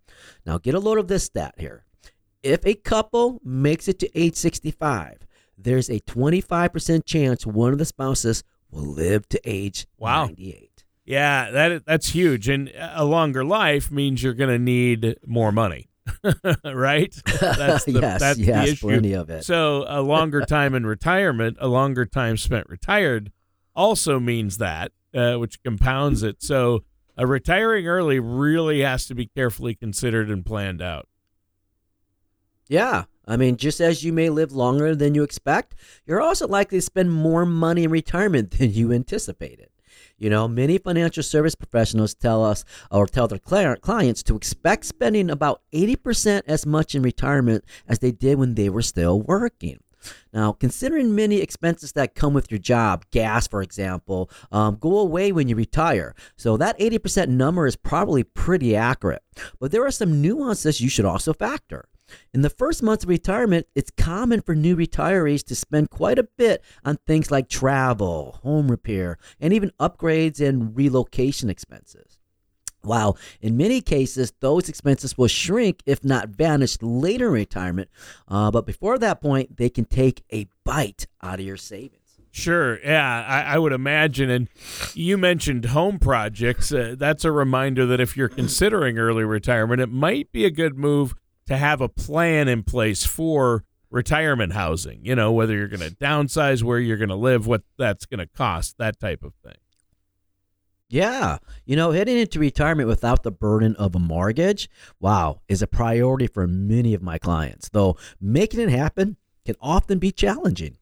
now 0.47 0.59
get 0.59 0.75
a 0.75 0.79
load 0.79 0.99
of 0.99 1.09
this 1.09 1.25
stat 1.25 1.55
here. 1.57 1.85
If 2.43 2.65
a 2.65 2.75
couple 2.75 3.41
makes 3.43 3.89
it 3.89 3.99
to 4.01 4.19
age 4.19 4.37
65, 4.37 5.27
there's 5.59 5.89
a 5.89 6.01
25% 6.01 7.05
chance 7.05 7.47
one 7.47 7.73
of 7.73 7.79
the 7.79 7.85
spouses 7.85 8.45
will 8.71 8.85
live 8.85 9.29
to 9.31 9.41
age 9.45 9.87
wow. 9.99 10.27
98. 10.27 10.85
Yeah, 11.05 11.51
that 11.51 11.87
that's 11.87 12.11
huge, 12.11 12.49
and 12.49 12.71
a 12.79 13.05
longer 13.05 13.45
life 13.45 13.91
means 13.91 14.23
you're 14.23 14.33
going 14.33 14.51
to 14.51 14.61
need 14.61 15.17
more 15.27 15.51
money. 15.51 15.90
right? 16.65 17.15
That's 17.41 17.85
the, 17.85 17.93
yes, 18.01 18.21
that's 18.21 18.39
yes, 18.39 18.67
the 18.67 18.73
issue. 18.73 18.87
plenty 18.87 19.13
of 19.13 19.31
it. 19.31 19.45
So 19.45 19.85
a 19.89 20.03
longer 20.03 20.43
time 20.43 20.75
in 20.75 20.87
retirement, 20.87 21.57
a 21.61 21.69
longer 21.69 22.07
time 22.07 22.37
spent 22.37 22.69
retired, 22.69 23.33
also 23.75 24.21
means 24.21 24.59
that, 24.59 24.93
uh, 25.15 25.37
which 25.37 25.63
compounds 25.63 26.23
it. 26.23 26.43
So 26.43 26.85
uh, 27.19 27.27
retiring 27.27 27.87
early 27.87 28.21
really 28.21 28.81
has 28.81 29.07
to 29.07 29.15
be 29.15 29.27
carefully 29.27 29.75
considered 29.75 30.31
and 30.31 30.45
planned 30.45 30.83
out. 30.83 31.09
Yeah. 32.69 33.05
I 33.27 33.37
mean, 33.37 33.57
just 33.57 33.81
as 33.81 34.05
you 34.05 34.13
may 34.13 34.31
live 34.31 34.53
longer 34.53 34.95
than 34.95 35.15
you 35.15 35.23
expect, 35.23 35.75
you're 36.07 36.21
also 36.21 36.47
likely 36.47 36.79
to 36.79 36.83
spend 36.83 37.13
more 37.13 37.45
money 37.47 37.85
in 37.85 37.91
retirement 37.91 38.53
than 38.53 38.73
you 38.73 38.93
anticipated. 38.93 39.70
You 40.21 40.29
know, 40.29 40.47
many 40.47 40.77
financial 40.77 41.23
service 41.23 41.55
professionals 41.55 42.15
tell 42.15 42.45
us 42.45 42.65
or 42.91 43.07
tell 43.07 43.27
their 43.27 43.39
clients 43.39 44.23
to 44.25 44.37
expect 44.37 44.85
spending 44.85 45.31
about 45.31 45.63
80% 45.73 46.43
as 46.47 46.67
much 46.67 46.95
in 46.95 47.03
retirement 47.03 47.65
as 47.89 48.01
they 48.01 48.13
did 48.13 48.39
when 48.39 48.55
they 48.55 48.69
were 48.69 48.83
still 48.83 49.21
working. 49.21 49.81
Now, 50.33 50.53
considering 50.53 51.15
many 51.15 51.37
expenses 51.37 51.93
that 51.93 52.15
come 52.15 52.35
with 52.35 52.51
your 52.51 52.59
job, 52.59 53.05
gas, 53.11 53.49
for 53.49 53.63
example, 53.63 54.31
um, 54.53 54.77
go 54.77 54.99
away 54.99 55.33
when 55.33 55.49
you 55.49 55.57
retire. 55.57 56.15
So 56.37 56.57
that 56.59 56.79
80% 56.79 57.29
number 57.29 57.67
is 57.67 57.77
probably 57.77 58.23
pretty 58.23 58.77
accurate. 58.77 59.23
But 59.59 59.73
there 59.73 59.87
are 59.87 59.91
some 59.91 60.21
nuances 60.21 60.81
you 60.81 60.91
should 60.91 61.05
also 61.07 61.33
factor. 61.33 61.89
In 62.33 62.43
the 62.43 62.51
first 62.51 62.83
months 62.83 63.05
of 63.05 63.11
retirement, 63.11 63.67
it's 63.75 63.91
common 63.91 64.41
for 64.41 64.55
new 64.55 64.77
retirees 64.77 65.45
to 65.47 65.55
spend 65.55 65.91
quite 65.91 66.19
a 66.19 66.25
bit 66.25 66.63
on 66.85 66.99
things 67.07 67.31
like 67.31 67.49
travel, 67.49 68.39
home 68.43 68.71
repair, 68.71 69.19
and 69.41 69.53
even 69.53 69.73
upgrades 69.81 70.41
and 70.41 70.77
relocation 70.77 71.51
expenses. 71.51 72.19
While 72.83 73.19
in 73.41 73.57
many 73.57 73.81
cases, 73.81 74.33
those 74.41 74.69
expenses 74.69 75.19
will 75.19 75.29
shrink, 75.29 75.83
if 75.85 76.03
not 76.03 76.31
vanish, 76.31 76.79
later 76.81 77.27
in 77.29 77.33
retirement. 77.35 77.91
Uh, 78.27 78.51
but 78.51 78.65
before 78.65 78.99
that 78.99 79.21
point, 79.21 79.57
they 79.57 79.69
can 79.69 79.85
take 79.85 80.25
a 80.33 80.47
bite 80.65 81.07
out 81.23 81.41
of 81.41 81.45
your 81.45 81.59
savings. 81.59 82.01
Sure. 82.33 82.79
Yeah, 82.83 83.25
I, 83.27 83.55
I, 83.55 83.59
would 83.59 83.73
imagine. 83.73 84.31
And 84.31 84.49
you 84.95 85.19
mentioned 85.19 85.67
home 85.67 85.99
projects. 85.99 86.73
Uh, 86.73 86.95
that's 86.97 87.25
a 87.25 87.33
reminder 87.33 87.87
that 87.87 88.01
if 88.01 88.17
you're 88.17 88.29
considering 88.29 88.99
early 88.99 89.25
retirement, 89.25 89.81
it 89.81 89.89
might 89.89 90.31
be 90.31 90.45
a 90.45 90.51
good 90.51 90.79
move 90.79 91.15
to 91.51 91.57
have 91.57 91.81
a 91.81 91.89
plan 91.89 92.47
in 92.47 92.63
place 92.63 93.05
for 93.05 93.65
retirement 93.91 94.53
housing, 94.53 95.05
you 95.05 95.17
know, 95.17 95.33
whether 95.33 95.55
you're 95.55 95.67
going 95.67 95.81
to 95.81 95.97
downsize, 95.97 96.63
where 96.63 96.79
you're 96.79 96.97
going 96.97 97.09
to 97.09 97.17
live, 97.17 97.45
what 97.45 97.63
that's 97.77 98.07
going 98.07 98.21
to 98.21 98.27
cost, 98.27 98.79
that 98.79 99.01
type 99.01 99.25
of 99.25 99.35
thing. 99.45 99.57
Yeah. 100.89 101.39
You 101.67 101.75
know, 101.75 101.91
heading 101.91 102.19
into 102.19 102.39
retirement 102.39 102.89
without 102.89 103.25
the 103.25 103.33
burden 103.33 103.75
of 103.77 103.97
a 103.97 103.99
mortgage, 103.99 104.71
wow, 105.01 105.41
is 105.49 105.61
a 105.61 105.67
priority 105.67 106.29
for 106.29 106.47
many 106.47 106.95
of 106.95 107.03
my 107.03 107.19
clients, 107.19 107.69
though 107.69 107.97
making 108.21 108.61
it 108.61 108.71
happen 108.71 109.17
can 109.45 109.57
often 109.61 109.99
be 109.99 110.13
challenging. 110.13 110.77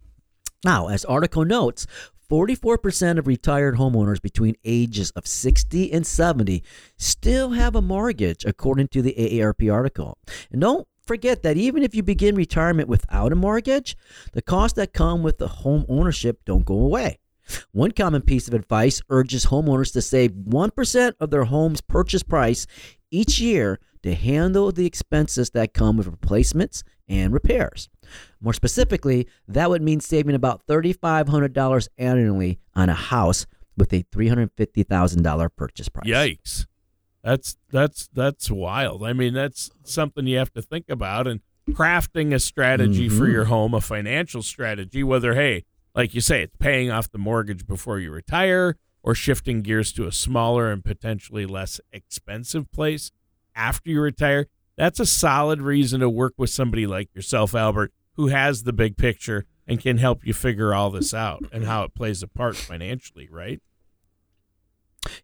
Now, 0.64 0.88
as 0.88 1.04
article 1.06 1.46
notes, 1.46 1.86
44% 2.30 3.18
of 3.18 3.26
retired 3.26 3.76
homeowners 3.76 4.20
between 4.20 4.54
ages 4.64 5.10
of 5.12 5.26
60 5.26 5.92
and 5.92 6.06
70 6.06 6.62
still 6.96 7.50
have 7.50 7.74
a 7.74 7.82
mortgage, 7.82 8.44
according 8.44 8.88
to 8.88 9.02
the 9.02 9.14
AARP 9.18 9.72
article. 9.72 10.18
And 10.52 10.60
don't 10.60 10.86
forget 11.06 11.42
that 11.42 11.56
even 11.56 11.82
if 11.82 11.94
you 11.94 12.02
begin 12.02 12.34
retirement 12.34 12.88
without 12.88 13.32
a 13.32 13.36
mortgage, 13.36 13.96
the 14.32 14.42
costs 14.42 14.76
that 14.76 14.92
come 14.92 15.22
with 15.22 15.38
the 15.38 15.48
home 15.48 15.86
ownership 15.88 16.40
don't 16.44 16.66
go 16.66 16.78
away. 16.78 17.18
One 17.72 17.92
common 17.92 18.20
piece 18.20 18.46
of 18.46 18.52
advice 18.52 19.00
urges 19.08 19.46
homeowners 19.46 19.92
to 19.94 20.02
save 20.02 20.32
1% 20.32 21.12
of 21.18 21.30
their 21.30 21.44
home's 21.44 21.80
purchase 21.80 22.22
price 22.22 22.66
each 23.10 23.40
year 23.40 23.80
to 24.02 24.14
handle 24.14 24.70
the 24.70 24.84
expenses 24.84 25.50
that 25.50 25.72
come 25.72 25.96
with 25.96 26.06
replacements 26.06 26.84
and 27.08 27.32
repairs. 27.32 27.88
More 28.40 28.52
specifically, 28.52 29.28
that 29.46 29.70
would 29.70 29.82
mean 29.82 30.00
saving 30.00 30.34
about 30.34 30.66
$3,500 30.66 31.88
annually 31.98 32.58
on 32.74 32.88
a 32.88 32.94
house 32.94 33.46
with 33.76 33.92
a 33.92 34.02
$350,000 34.04 35.48
purchase 35.56 35.88
price. 35.88 36.06
Yikes. 36.06 36.66
That's 37.22 37.56
that's 37.70 38.08
that's 38.14 38.50
wild. 38.50 39.04
I 39.04 39.12
mean, 39.12 39.34
that's 39.34 39.70
something 39.82 40.26
you 40.26 40.38
have 40.38 40.52
to 40.54 40.62
think 40.62 40.86
about 40.88 41.26
and 41.26 41.40
crafting 41.70 42.32
a 42.32 42.38
strategy 42.38 43.08
mm-hmm. 43.08 43.18
for 43.18 43.28
your 43.28 43.44
home, 43.44 43.74
a 43.74 43.80
financial 43.80 44.42
strategy, 44.42 45.02
whether 45.02 45.34
hey, 45.34 45.64
like 45.94 46.14
you 46.14 46.20
say, 46.20 46.42
it's 46.42 46.56
paying 46.58 46.90
off 46.90 47.10
the 47.10 47.18
mortgage 47.18 47.66
before 47.66 47.98
you 47.98 48.10
retire 48.10 48.76
or 49.02 49.14
shifting 49.14 49.62
gears 49.62 49.92
to 49.92 50.06
a 50.06 50.12
smaller 50.12 50.70
and 50.70 50.84
potentially 50.84 51.44
less 51.44 51.80
expensive 51.92 52.70
place 52.70 53.10
after 53.54 53.90
you 53.90 54.00
retire. 54.00 54.46
That's 54.78 55.00
a 55.00 55.06
solid 55.06 55.60
reason 55.60 55.98
to 56.00 56.08
work 56.08 56.34
with 56.36 56.50
somebody 56.50 56.86
like 56.86 57.12
yourself, 57.12 57.52
Albert, 57.52 57.92
who 58.12 58.28
has 58.28 58.62
the 58.62 58.72
big 58.72 58.96
picture 58.96 59.44
and 59.66 59.80
can 59.80 59.98
help 59.98 60.24
you 60.24 60.32
figure 60.32 60.72
all 60.72 60.90
this 60.90 61.12
out 61.12 61.44
and 61.52 61.64
how 61.64 61.82
it 61.82 61.94
plays 61.94 62.22
a 62.22 62.28
part 62.28 62.56
financially, 62.56 63.28
right? 63.28 63.60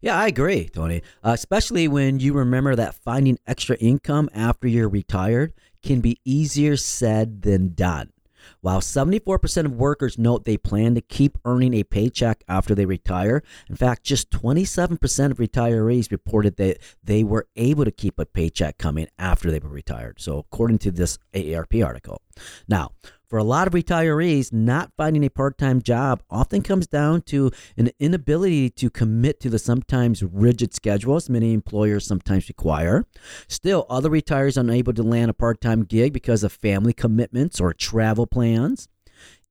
Yeah, 0.00 0.16
I 0.16 0.26
agree, 0.26 0.68
Tony. 0.68 1.02
Uh, 1.22 1.30
especially 1.30 1.86
when 1.86 2.18
you 2.18 2.32
remember 2.32 2.74
that 2.74 2.96
finding 2.96 3.38
extra 3.46 3.76
income 3.76 4.28
after 4.34 4.66
you're 4.66 4.88
retired 4.88 5.52
can 5.84 6.00
be 6.00 6.18
easier 6.24 6.76
said 6.76 7.42
than 7.42 7.74
done. 7.74 8.10
While 8.60 8.80
74% 8.80 9.64
of 9.64 9.74
workers 9.74 10.18
note 10.18 10.44
they 10.44 10.56
plan 10.56 10.94
to 10.94 11.00
keep 11.00 11.38
earning 11.44 11.74
a 11.74 11.84
paycheck 11.84 12.44
after 12.48 12.74
they 12.74 12.86
retire, 12.86 13.42
in 13.68 13.76
fact, 13.76 14.04
just 14.04 14.30
27% 14.30 15.30
of 15.30 15.38
retirees 15.38 16.10
reported 16.10 16.56
that 16.56 16.78
they 17.02 17.24
were 17.24 17.46
able 17.56 17.84
to 17.84 17.90
keep 17.90 18.18
a 18.18 18.26
paycheck 18.26 18.78
coming 18.78 19.08
after 19.18 19.50
they 19.50 19.58
were 19.58 19.68
retired. 19.68 20.20
So, 20.20 20.38
according 20.38 20.78
to 20.78 20.90
this 20.90 21.18
AARP 21.34 21.84
article. 21.84 22.22
Now, 22.68 22.92
for 23.34 23.38
a 23.38 23.42
lot 23.42 23.66
of 23.66 23.72
retirees, 23.72 24.52
not 24.52 24.92
finding 24.96 25.24
a 25.24 25.28
part 25.28 25.58
time 25.58 25.82
job 25.82 26.22
often 26.30 26.62
comes 26.62 26.86
down 26.86 27.20
to 27.20 27.50
an 27.76 27.90
inability 27.98 28.70
to 28.70 28.88
commit 28.88 29.40
to 29.40 29.50
the 29.50 29.58
sometimes 29.58 30.22
rigid 30.22 30.72
schedules 30.72 31.28
many 31.28 31.52
employers 31.52 32.06
sometimes 32.06 32.46
require. 32.46 33.04
Still, 33.48 33.86
other 33.90 34.08
retirees 34.08 34.56
are 34.56 34.60
unable 34.60 34.92
to 34.92 35.02
land 35.02 35.32
a 35.32 35.34
part 35.34 35.60
time 35.60 35.82
gig 35.82 36.12
because 36.12 36.44
of 36.44 36.52
family 36.52 36.92
commitments 36.92 37.60
or 37.60 37.74
travel 37.74 38.28
plans. 38.28 38.86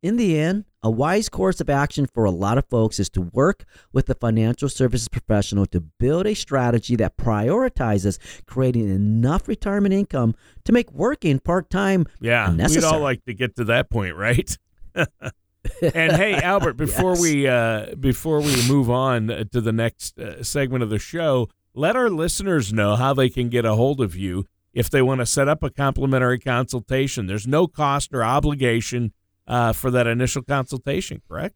In 0.01 0.15
the 0.15 0.39
end, 0.39 0.63
a 0.83 0.91
wise 0.91 1.29
course 1.29 1.61
of 1.61 1.69
action 1.69 2.05
for 2.05 2.25
a 2.25 2.31
lot 2.31 2.57
of 2.57 2.65
folks 2.67 2.99
is 2.99 3.09
to 3.11 3.21
work 3.21 3.65
with 3.93 4.09
a 4.09 4.15
financial 4.15 4.67
services 4.67 5.07
professional 5.07 5.65
to 5.67 5.79
build 5.79 6.27
a 6.27 6.33
strategy 6.33 6.95
that 6.97 7.17
prioritizes 7.17 8.19
creating 8.45 8.89
enough 8.89 9.47
retirement 9.47 9.93
income 9.93 10.35
to 10.65 10.73
make 10.73 10.91
working 10.91 11.39
part 11.39 11.69
time. 11.69 12.05
Yeah, 12.19 12.53
we'd 12.53 12.83
all 12.83 12.99
like 12.99 13.23
to 13.25 13.33
get 13.33 13.55
to 13.55 13.63
that 13.65 13.89
point, 13.89 14.15
right? 14.15 14.57
and 14.95 16.11
hey, 16.11 16.33
Albert, 16.43 16.73
before 16.73 17.13
yes. 17.13 17.21
we 17.21 17.47
uh, 17.47 17.95
before 17.95 18.41
we 18.41 18.67
move 18.67 18.89
on 18.89 19.47
to 19.51 19.61
the 19.61 19.71
next 19.71 20.19
uh, 20.19 20.43
segment 20.43 20.83
of 20.83 20.89
the 20.89 20.99
show, 20.99 21.49
let 21.73 21.95
our 21.95 22.09
listeners 22.09 22.73
know 22.73 22.95
how 22.95 23.13
they 23.13 23.29
can 23.29 23.49
get 23.49 23.65
a 23.65 23.75
hold 23.75 24.01
of 24.01 24.15
you 24.15 24.45
if 24.73 24.89
they 24.89 25.01
want 25.01 25.19
to 25.19 25.25
set 25.25 25.47
up 25.47 25.63
a 25.63 25.69
complimentary 25.69 26.39
consultation. 26.39 27.27
There's 27.27 27.47
no 27.47 27.67
cost 27.67 28.13
or 28.13 28.23
obligation 28.23 29.13
uh, 29.47 29.73
for 29.73 29.91
that 29.91 30.07
initial 30.07 30.41
consultation, 30.41 31.21
correct? 31.27 31.55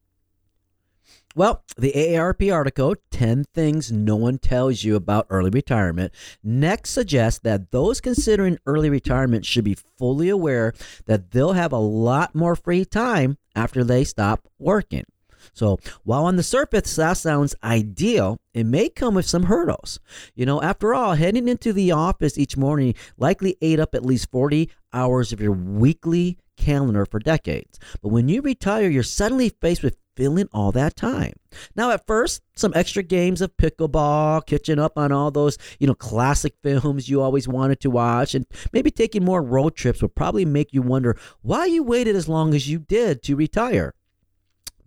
Well, 1.38 1.62
the 1.76 1.92
AARP 1.92 2.52
article, 2.52 2.96
10 3.12 3.44
Things 3.54 3.92
No 3.92 4.16
One 4.16 4.38
Tells 4.38 4.82
You 4.82 4.96
About 4.96 5.28
Early 5.30 5.50
Retirement, 5.50 6.12
next 6.42 6.90
suggests 6.90 7.38
that 7.44 7.70
those 7.70 8.00
considering 8.00 8.58
early 8.66 8.90
retirement 8.90 9.46
should 9.46 9.62
be 9.62 9.76
fully 9.96 10.30
aware 10.30 10.74
that 11.06 11.30
they'll 11.30 11.52
have 11.52 11.70
a 11.70 11.78
lot 11.78 12.34
more 12.34 12.56
free 12.56 12.84
time 12.84 13.38
after 13.54 13.84
they 13.84 14.02
stop 14.02 14.48
working. 14.58 15.04
So 15.52 15.78
while 16.02 16.24
on 16.24 16.34
the 16.34 16.42
surface 16.42 16.96
that 16.96 17.16
sounds 17.16 17.54
ideal, 17.62 18.40
it 18.52 18.66
may 18.66 18.88
come 18.88 19.14
with 19.14 19.26
some 19.26 19.44
hurdles. 19.44 20.00
You 20.34 20.44
know, 20.44 20.60
after 20.60 20.92
all, 20.92 21.14
heading 21.14 21.46
into 21.46 21.72
the 21.72 21.92
office 21.92 22.36
each 22.36 22.56
morning 22.56 22.96
likely 23.16 23.56
ate 23.62 23.78
up 23.78 23.94
at 23.94 24.04
least 24.04 24.32
40 24.32 24.70
hours 24.92 25.32
of 25.32 25.40
your 25.40 25.52
weekly 25.52 26.36
calendar 26.56 27.06
for 27.06 27.20
decades. 27.20 27.78
But 28.02 28.08
when 28.08 28.28
you 28.28 28.42
retire, 28.42 28.88
you're 28.88 29.04
suddenly 29.04 29.50
faced 29.50 29.84
with 29.84 29.96
filling 30.18 30.48
all 30.52 30.72
that 30.72 30.96
time. 30.96 31.32
Now, 31.76 31.92
at 31.92 32.04
first, 32.06 32.42
some 32.56 32.72
extra 32.74 33.04
games 33.04 33.40
of 33.40 33.56
pickleball, 33.56 34.44
catching 34.46 34.80
up 34.80 34.98
on 34.98 35.12
all 35.12 35.30
those, 35.30 35.56
you 35.78 35.86
know, 35.86 35.94
classic 35.94 36.54
films 36.60 37.08
you 37.08 37.22
always 37.22 37.46
wanted 37.46 37.78
to 37.80 37.90
watch, 37.90 38.34
and 38.34 38.44
maybe 38.72 38.90
taking 38.90 39.24
more 39.24 39.40
road 39.40 39.76
trips 39.76 40.02
will 40.02 40.08
probably 40.08 40.44
make 40.44 40.74
you 40.74 40.82
wonder 40.82 41.16
why 41.40 41.66
you 41.66 41.84
waited 41.84 42.16
as 42.16 42.28
long 42.28 42.52
as 42.52 42.68
you 42.68 42.80
did 42.80 43.22
to 43.22 43.36
retire 43.36 43.94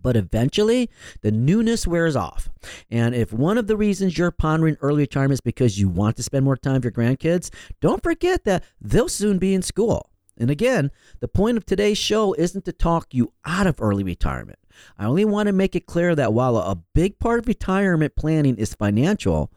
but 0.04 0.18
eventually 0.18 0.90
the 1.22 1.32
newness 1.32 1.86
wears 1.86 2.16
off. 2.16 2.50
And 2.90 3.14
if 3.14 3.32
one 3.32 3.60
of 3.60 3.68
the 3.68 3.78
reasons 3.78 4.18
you're 4.18 4.32
pondering 4.32 4.76
early 4.82 5.04
retirement 5.04 5.34
is 5.34 5.42
because 5.42 5.80
you 5.80 5.90
want 5.90 6.16
to 6.16 6.24
spend 6.24 6.44
more 6.44 6.58
time 6.58 6.82
with 6.82 6.86
your 6.86 6.92
grandkids, 6.92 7.54
don't 7.82 8.02
forget 8.02 8.44
that 8.46 8.64
they'll 8.82 9.08
soon 9.08 9.38
be 9.38 9.54
in 9.54 9.62
school. 9.62 10.10
And 10.38 10.50
again, 10.50 10.90
the 11.20 11.28
point 11.28 11.58
of 11.58 11.68
today's 11.68 12.00
show 12.00 12.34
isn't 12.34 12.66
to 12.66 12.74
talk 12.74 13.14
you 13.14 13.32
out 13.46 13.68
of 13.68 13.80
early 13.80 14.04
retirement. 14.04 14.58
I 14.98 15.06
only 15.06 15.26
want 15.26 15.48
to 15.48 15.54
make 15.54 15.76
it 15.76 15.86
clear 15.86 16.16
that 16.16 16.34
while 16.34 16.58
a 16.58 16.76
big 16.94 17.20
part 17.20 17.40
of 17.40 17.48
retirement 17.48 18.16
planning 18.16 18.58
is 18.58 18.74
financial, 18.74 19.52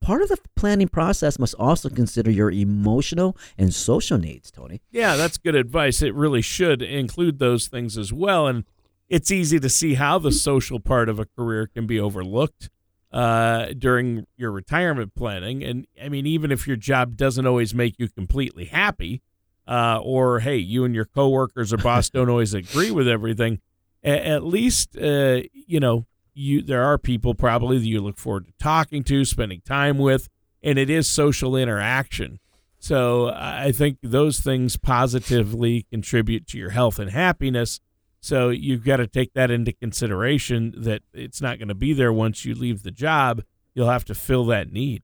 part 0.00 0.22
of 0.22 0.28
the 0.28 0.38
planning 0.56 0.88
process 0.88 1.38
must 1.38 1.54
also 1.58 1.88
consider 1.88 2.30
your 2.30 2.50
emotional 2.50 3.36
and 3.56 3.72
social 3.72 4.18
needs, 4.18 4.50
Tony. 4.50 4.82
Yeah, 4.90 5.16
that's 5.16 5.38
good 5.38 5.54
advice. 5.54 6.02
It 6.02 6.14
really 6.14 6.42
should 6.42 6.82
include 6.82 7.38
those 7.38 7.68
things 7.68 7.96
as 7.96 8.12
well. 8.12 8.46
And 8.46 8.64
it's 9.08 9.30
easy 9.30 9.60
to 9.60 9.68
see 9.68 9.94
how 9.94 10.18
the 10.18 10.32
social 10.32 10.80
part 10.80 11.08
of 11.08 11.18
a 11.18 11.26
career 11.26 11.66
can 11.66 11.86
be 11.86 12.00
overlooked 12.00 12.70
uh, 13.12 13.66
during 13.78 14.26
your 14.36 14.50
retirement 14.50 15.14
planning. 15.14 15.62
And 15.62 15.86
I 16.02 16.08
mean, 16.08 16.26
even 16.26 16.50
if 16.50 16.66
your 16.66 16.76
job 16.76 17.16
doesn't 17.16 17.46
always 17.46 17.74
make 17.74 17.98
you 17.98 18.08
completely 18.08 18.66
happy, 18.66 19.22
uh, 19.68 20.00
or 20.02 20.40
hey, 20.40 20.56
you 20.56 20.84
and 20.84 20.94
your 20.94 21.04
coworkers 21.04 21.72
or 21.72 21.76
boss 21.76 22.10
don't 22.10 22.28
always 22.28 22.54
agree 22.54 22.90
with 22.90 23.06
everything, 23.06 23.60
at, 24.02 24.22
at 24.22 24.44
least 24.44 24.96
uh, 24.96 25.40
you 25.52 25.80
know 25.80 26.06
you 26.34 26.62
there 26.62 26.82
are 26.82 26.98
people 26.98 27.34
probably 27.34 27.78
that 27.78 27.86
you 27.86 28.00
look 28.00 28.18
forward 28.18 28.46
to 28.46 28.52
talking 28.58 29.02
to, 29.04 29.24
spending 29.24 29.62
time 29.64 29.98
with, 29.98 30.28
and 30.62 30.78
it 30.78 30.90
is 30.90 31.08
social 31.08 31.56
interaction. 31.56 32.38
So 32.78 33.28
I 33.28 33.70
think 33.70 33.98
those 34.02 34.40
things 34.40 34.76
positively 34.76 35.86
contribute 35.88 36.48
to 36.48 36.58
your 36.58 36.70
health 36.70 36.98
and 36.98 37.10
happiness 37.10 37.80
so 38.22 38.50
you've 38.50 38.84
got 38.84 38.98
to 38.98 39.08
take 39.08 39.34
that 39.34 39.50
into 39.50 39.72
consideration 39.72 40.72
that 40.76 41.02
it's 41.12 41.42
not 41.42 41.58
going 41.58 41.68
to 41.68 41.74
be 41.74 41.92
there 41.92 42.12
once 42.12 42.44
you 42.44 42.54
leave 42.54 42.84
the 42.84 42.92
job. 42.92 43.42
You'll 43.74 43.90
have 43.90 44.04
to 44.06 44.14
fill 44.14 44.46
that 44.46 44.72
need. 44.72 45.02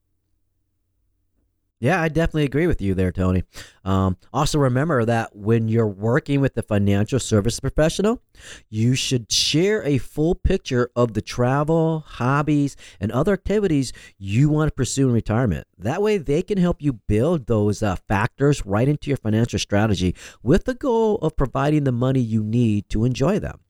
Yeah, 1.80 2.02
I 2.02 2.08
definitely 2.08 2.44
agree 2.44 2.66
with 2.66 2.82
you 2.82 2.94
there, 2.94 3.12
Tony. 3.12 3.44
Um, 3.84 4.16
also, 4.32 4.58
remember 4.58 5.04
that 5.04 5.36
when 5.36 5.68
you're 5.68 5.86
working 5.86 6.40
with 6.40 6.56
a 6.56 6.62
financial 6.62 7.20
service 7.20 7.60
professional, 7.60 8.20
you 8.68 8.96
should 8.96 9.30
share 9.30 9.84
a 9.84 9.98
full 9.98 10.34
picture 10.34 10.90
of 10.96 11.14
the 11.14 11.22
travel, 11.22 12.04
hobbies, 12.04 12.74
and 12.98 13.12
other 13.12 13.32
activities 13.32 13.92
you 14.18 14.48
want 14.48 14.68
to 14.68 14.74
pursue 14.74 15.08
in 15.08 15.14
retirement. 15.14 15.68
That 15.78 16.02
way, 16.02 16.18
they 16.18 16.42
can 16.42 16.58
help 16.58 16.82
you 16.82 16.94
build 16.94 17.46
those 17.46 17.80
uh, 17.80 17.94
factors 18.08 18.66
right 18.66 18.88
into 18.88 19.10
your 19.10 19.16
financial 19.16 19.60
strategy 19.60 20.16
with 20.42 20.64
the 20.64 20.74
goal 20.74 21.16
of 21.18 21.36
providing 21.36 21.84
the 21.84 21.92
money 21.92 22.20
you 22.20 22.42
need 22.42 22.88
to 22.90 23.04
enjoy 23.04 23.38
them. 23.38 23.60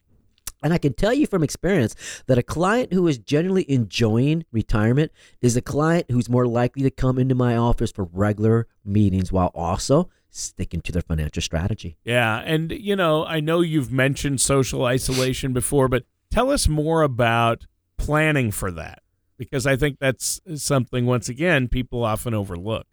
And 0.62 0.72
I 0.72 0.78
can 0.78 0.92
tell 0.92 1.12
you 1.12 1.26
from 1.26 1.44
experience 1.44 1.94
that 2.26 2.38
a 2.38 2.42
client 2.42 2.92
who 2.92 3.06
is 3.06 3.18
genuinely 3.18 3.70
enjoying 3.70 4.44
retirement 4.50 5.12
is 5.40 5.56
a 5.56 5.62
client 5.62 6.10
who's 6.10 6.28
more 6.28 6.46
likely 6.46 6.82
to 6.82 6.90
come 6.90 7.18
into 7.18 7.34
my 7.34 7.56
office 7.56 7.92
for 7.92 8.04
regular 8.04 8.66
meetings 8.84 9.30
while 9.30 9.52
also 9.54 10.10
sticking 10.30 10.80
to 10.82 10.92
their 10.92 11.02
financial 11.02 11.42
strategy. 11.42 11.96
Yeah. 12.04 12.38
And, 12.38 12.72
you 12.72 12.96
know, 12.96 13.24
I 13.24 13.40
know 13.40 13.60
you've 13.60 13.92
mentioned 13.92 14.40
social 14.40 14.84
isolation 14.84 15.52
before, 15.52 15.88
but 15.88 16.04
tell 16.30 16.50
us 16.50 16.68
more 16.68 17.02
about 17.02 17.66
planning 17.96 18.50
for 18.50 18.70
that 18.72 19.02
because 19.36 19.66
I 19.66 19.76
think 19.76 19.98
that's 20.00 20.40
something, 20.56 21.06
once 21.06 21.28
again, 21.28 21.68
people 21.68 22.04
often 22.04 22.34
overlook. 22.34 22.86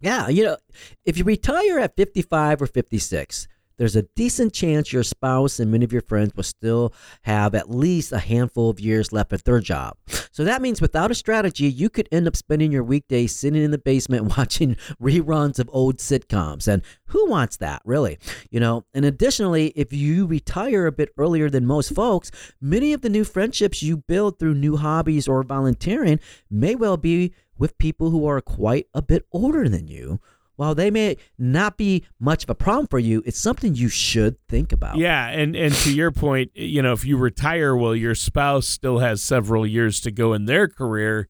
Yeah. 0.00 0.28
You 0.28 0.44
know, 0.44 0.56
if 1.04 1.18
you 1.18 1.24
retire 1.24 1.78
at 1.78 1.96
55 1.96 2.62
or 2.62 2.66
56, 2.66 3.48
there's 3.78 3.96
a 3.96 4.02
decent 4.14 4.52
chance 4.52 4.92
your 4.92 5.02
spouse 5.02 5.60
and 5.60 5.70
many 5.70 5.84
of 5.84 5.92
your 5.92 6.02
friends 6.02 6.34
will 6.34 6.42
still 6.42 6.92
have 7.22 7.54
at 7.54 7.70
least 7.70 8.12
a 8.12 8.18
handful 8.18 8.70
of 8.70 8.80
years 8.80 9.12
left 9.12 9.32
at 9.32 9.44
their 9.44 9.60
job. 9.60 9.96
So 10.32 10.44
that 10.44 10.62
means 10.62 10.80
without 10.80 11.10
a 11.10 11.14
strategy, 11.14 11.66
you 11.66 11.90
could 11.90 12.08
end 12.10 12.26
up 12.26 12.36
spending 12.36 12.72
your 12.72 12.84
weekdays 12.84 13.34
sitting 13.34 13.62
in 13.62 13.70
the 13.70 13.78
basement 13.78 14.24
watching 14.38 14.76
reruns 15.00 15.58
of 15.58 15.68
old 15.72 15.98
sitcoms. 15.98 16.68
And 16.68 16.82
who 17.06 17.28
wants 17.28 17.58
that, 17.58 17.82
really? 17.84 18.18
You 18.50 18.60
know, 18.60 18.84
and 18.94 19.04
additionally, 19.04 19.68
if 19.76 19.92
you 19.92 20.26
retire 20.26 20.86
a 20.86 20.92
bit 20.92 21.10
earlier 21.18 21.50
than 21.50 21.66
most 21.66 21.94
folks, 21.94 22.30
many 22.60 22.92
of 22.92 23.02
the 23.02 23.08
new 23.08 23.24
friendships 23.24 23.82
you 23.82 23.98
build 23.98 24.38
through 24.38 24.54
new 24.54 24.76
hobbies 24.76 25.28
or 25.28 25.42
volunteering 25.42 26.20
may 26.50 26.74
well 26.74 26.96
be 26.96 27.34
with 27.58 27.78
people 27.78 28.10
who 28.10 28.26
are 28.26 28.40
quite 28.40 28.86
a 28.94 29.02
bit 29.02 29.24
older 29.32 29.68
than 29.68 29.88
you 29.88 30.20
while 30.56 30.74
they 30.74 30.90
may 30.90 31.16
not 31.38 31.76
be 31.76 32.04
much 32.18 32.44
of 32.44 32.50
a 32.50 32.54
problem 32.54 32.86
for 32.86 32.98
you, 32.98 33.22
it's 33.24 33.38
something 33.38 33.74
you 33.74 33.88
should 33.88 34.36
think 34.48 34.72
about. 34.72 34.96
Yeah, 34.96 35.28
and 35.28 35.54
and 35.54 35.74
to 35.74 35.94
your 35.94 36.10
point, 36.10 36.50
you 36.54 36.82
know, 36.82 36.92
if 36.92 37.04
you 37.04 37.16
retire 37.16 37.76
while 37.76 37.94
your 37.94 38.14
spouse 38.14 38.66
still 38.66 38.98
has 38.98 39.22
several 39.22 39.66
years 39.66 40.00
to 40.00 40.10
go 40.10 40.32
in 40.32 40.46
their 40.46 40.68
career, 40.68 41.28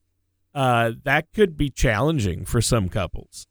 uh, 0.55 0.93
that 1.05 1.33
could 1.33 1.57
be 1.57 1.69
challenging 1.69 2.45
for 2.45 2.61
some 2.61 2.89
couples. 2.89 3.47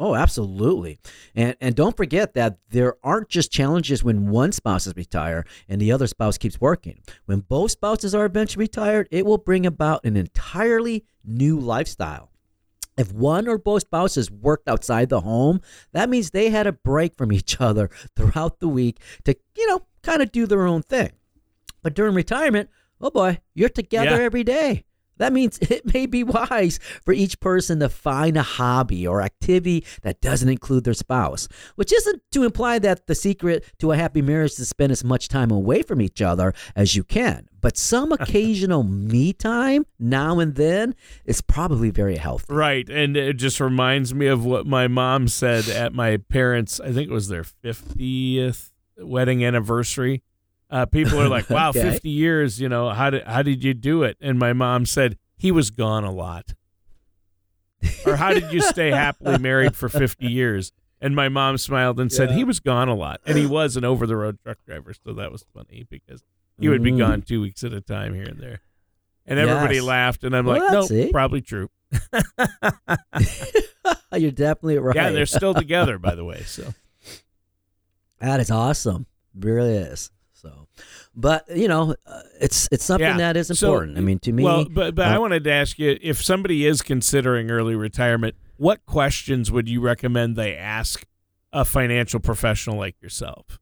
Oh, 0.00 0.14
absolutely. 0.14 1.00
And 1.34 1.56
and 1.60 1.74
don't 1.74 1.96
forget 1.96 2.34
that 2.34 2.58
there 2.70 2.94
aren't 3.02 3.28
just 3.28 3.50
challenges 3.50 4.04
when 4.04 4.28
one 4.28 4.52
spouse 4.52 4.86
is 4.86 4.94
retired 4.94 5.48
and 5.68 5.80
the 5.80 5.90
other 5.90 6.06
spouse 6.06 6.38
keeps 6.38 6.60
working. 6.60 7.02
When 7.26 7.40
both 7.40 7.72
spouses 7.72 8.14
are 8.14 8.24
eventually 8.24 8.64
retired, 8.64 9.08
it 9.10 9.26
will 9.26 9.38
bring 9.38 9.66
about 9.66 10.04
an 10.04 10.16
entirely 10.16 11.04
new 11.24 11.58
lifestyle. 11.58 12.30
If 12.98 13.12
one 13.12 13.46
or 13.46 13.58
both 13.58 13.82
spouses 13.82 14.28
worked 14.28 14.68
outside 14.68 15.08
the 15.08 15.20
home, 15.20 15.60
that 15.92 16.10
means 16.10 16.30
they 16.30 16.50
had 16.50 16.66
a 16.66 16.72
break 16.72 17.14
from 17.14 17.32
each 17.32 17.60
other 17.60 17.88
throughout 18.16 18.58
the 18.58 18.68
week 18.68 18.98
to, 19.24 19.36
you 19.56 19.66
know, 19.68 19.86
kind 20.02 20.20
of 20.20 20.32
do 20.32 20.46
their 20.46 20.66
own 20.66 20.82
thing. 20.82 21.12
But 21.82 21.94
during 21.94 22.14
retirement, 22.14 22.68
oh 23.00 23.10
boy, 23.10 23.38
you're 23.54 23.68
together 23.68 24.18
yeah. 24.18 24.24
every 24.24 24.42
day. 24.42 24.84
That 25.18 25.32
means 25.32 25.58
it 25.62 25.92
may 25.92 26.06
be 26.06 26.24
wise 26.24 26.78
for 27.04 27.12
each 27.12 27.38
person 27.40 27.80
to 27.80 27.88
find 27.88 28.36
a 28.36 28.42
hobby 28.42 29.06
or 29.06 29.22
activity 29.22 29.84
that 30.02 30.20
doesn't 30.20 30.48
include 30.48 30.84
their 30.84 30.94
spouse, 30.94 31.48
which 31.76 31.92
isn't 31.92 32.22
to 32.32 32.44
imply 32.44 32.78
that 32.80 33.06
the 33.06 33.14
secret 33.14 33.64
to 33.78 33.92
a 33.92 33.96
happy 33.96 34.22
marriage 34.22 34.52
is 34.52 34.56
to 34.56 34.64
spend 34.64 34.92
as 34.92 35.04
much 35.04 35.28
time 35.28 35.50
away 35.50 35.82
from 35.82 36.00
each 36.00 36.22
other 36.22 36.54
as 36.74 36.96
you 36.96 37.04
can. 37.04 37.48
But 37.60 37.76
some 37.76 38.12
occasional 38.20 38.82
me 38.82 39.32
time 39.32 39.86
now 39.98 40.38
and 40.38 40.54
then 40.54 40.94
is 41.24 41.40
probably 41.40 41.90
very 41.90 42.16
healthy. 42.16 42.52
Right. 42.52 42.88
And 42.88 43.16
it 43.16 43.34
just 43.34 43.60
reminds 43.60 44.14
me 44.14 44.26
of 44.26 44.44
what 44.44 44.66
my 44.66 44.88
mom 44.88 45.28
said 45.28 45.68
at 45.68 45.92
my 45.92 46.16
parents' 46.16 46.80
I 46.80 46.92
think 46.92 47.10
it 47.10 47.14
was 47.14 47.28
their 47.28 47.44
50th 47.44 48.70
wedding 48.98 49.44
anniversary. 49.44 50.22
Uh, 50.70 50.84
people 50.86 51.18
are 51.20 51.28
like, 51.28 51.48
"Wow, 51.48 51.70
Okay. 51.70 51.80
50 51.82 52.08
years, 52.10 52.60
you 52.60 52.68
know, 52.68 52.90
how 52.90 53.10
did 53.10 53.24
how 53.24 53.42
did 53.42 53.64
you 53.64 53.74
do 53.74 54.02
it?" 54.02 54.16
And 54.20 54.38
my 54.38 54.52
mom 54.52 54.86
said, 54.86 55.16
"He 55.36 55.50
was 55.50 55.70
gone 55.70 56.04
a 56.04 56.12
lot." 56.12 56.54
or 58.04 58.16
how 58.16 58.34
did 58.34 58.52
you 58.52 58.60
stay 58.60 58.90
happily 58.90 59.38
married 59.38 59.76
for 59.76 59.88
50 59.88 60.26
years? 60.26 60.72
And 61.00 61.14
my 61.14 61.28
mom 61.28 61.58
smiled 61.58 62.00
and 62.00 62.12
said, 62.12 62.30
Yeah. 62.30 62.36
"He 62.36 62.44
was 62.44 62.58
gone 62.60 62.88
a 62.88 62.94
lot." 62.94 63.20
And 63.24 63.38
he 63.38 63.46
was 63.46 63.76
an 63.76 63.84
over-the-road 63.84 64.40
truck 64.42 64.58
driver, 64.66 64.92
so 64.92 65.12
that 65.14 65.30
was 65.30 65.44
funny 65.54 65.86
because 65.88 66.24
he 66.58 66.68
would 66.68 66.82
be 66.82 66.90
Mm. 66.90 66.98
gone 66.98 67.22
2 67.22 67.40
weeks 67.40 67.62
at 67.62 67.72
a 67.72 67.80
time 67.80 68.14
here 68.14 68.24
and 68.24 68.40
there. 68.40 68.60
And 69.26 69.38
everybody 69.38 69.76
Yes. 69.76 69.84
laughed 69.84 70.24
and 70.24 70.34
I'm 70.36 70.44
Well, 70.44 70.58
like, 70.58 70.72
"No, 70.72 70.86
it. 70.96 71.12
probably 71.12 71.40
true." 71.40 71.70
You're 74.12 74.30
definitely 74.32 74.78
right. 74.78 74.96
Yeah, 74.96 75.10
they're 75.10 75.26
still 75.26 75.54
together 75.54 75.98
by 75.98 76.14
the 76.14 76.24
way, 76.24 76.42
so 76.44 76.74
That 78.20 78.40
is 78.40 78.50
awesome. 78.50 79.06
It 79.38 79.44
really 79.44 79.76
is. 79.76 80.10
So, 81.18 81.20
but 81.20 81.44
you 81.56 81.68
know, 81.68 81.94
uh, 82.06 82.22
it's 82.40 82.68
it's 82.70 82.84
something 82.84 83.06
Yeah. 83.06 83.16
that 83.18 83.36
is 83.36 83.48
So, 83.48 83.52
important. 83.68 83.98
I 83.98 84.00
mean, 84.00 84.18
to 84.20 84.32
me, 84.32 84.44
Well, 84.44 84.66
but 84.70 84.94
but 84.94 85.06
I 85.06 85.16
uh, 85.16 85.20
wanted 85.20 85.44
to 85.44 85.52
ask 85.52 85.78
you 85.78 85.98
if 86.00 86.22
somebody 86.22 86.66
is 86.66 86.82
considering 86.82 87.50
early 87.50 87.74
retirement, 87.74 88.34
what 88.56 88.84
questions 88.86 89.50
would 89.50 89.68
you 89.68 89.80
recommend 89.80 90.36
they 90.36 90.56
ask 90.56 91.04
a 91.52 91.64
financial 91.64 92.20
professional 92.20 92.76
like 92.76 93.00
yourself? 93.02 93.58